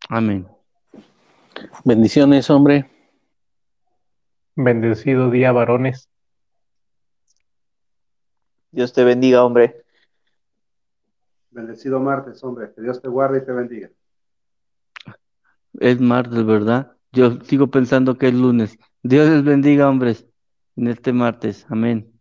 Amén. 0.10 0.48
Bendiciones, 1.84 2.52
hombre. 2.52 2.95
Bendecido 4.56 5.30
día, 5.30 5.52
varones. 5.52 6.10
Dios 8.72 8.94
te 8.94 9.04
bendiga, 9.04 9.44
hombre. 9.44 9.84
Bendecido 11.52 12.00
martes, 12.00 12.44
hombre. 12.44 12.72
Que 12.74 12.82
Dios 12.82 13.02
te 13.02 13.08
guarde 13.08 13.40
y 13.40 13.46
te 13.46 13.52
bendiga. 13.52 13.90
Es 15.80 16.00
martes, 16.00 16.46
¿verdad? 16.46 16.96
Yo 17.12 17.40
sigo 17.44 17.68
pensando 17.68 18.18
que 18.18 18.28
es 18.28 18.34
lunes. 18.34 18.78
Dios 19.04 19.30
les 19.30 19.44
bendiga, 19.44 19.90
hombres, 19.90 20.26
en 20.76 20.88
este 20.88 21.14
martes. 21.14 21.66
Amén. 21.70 22.15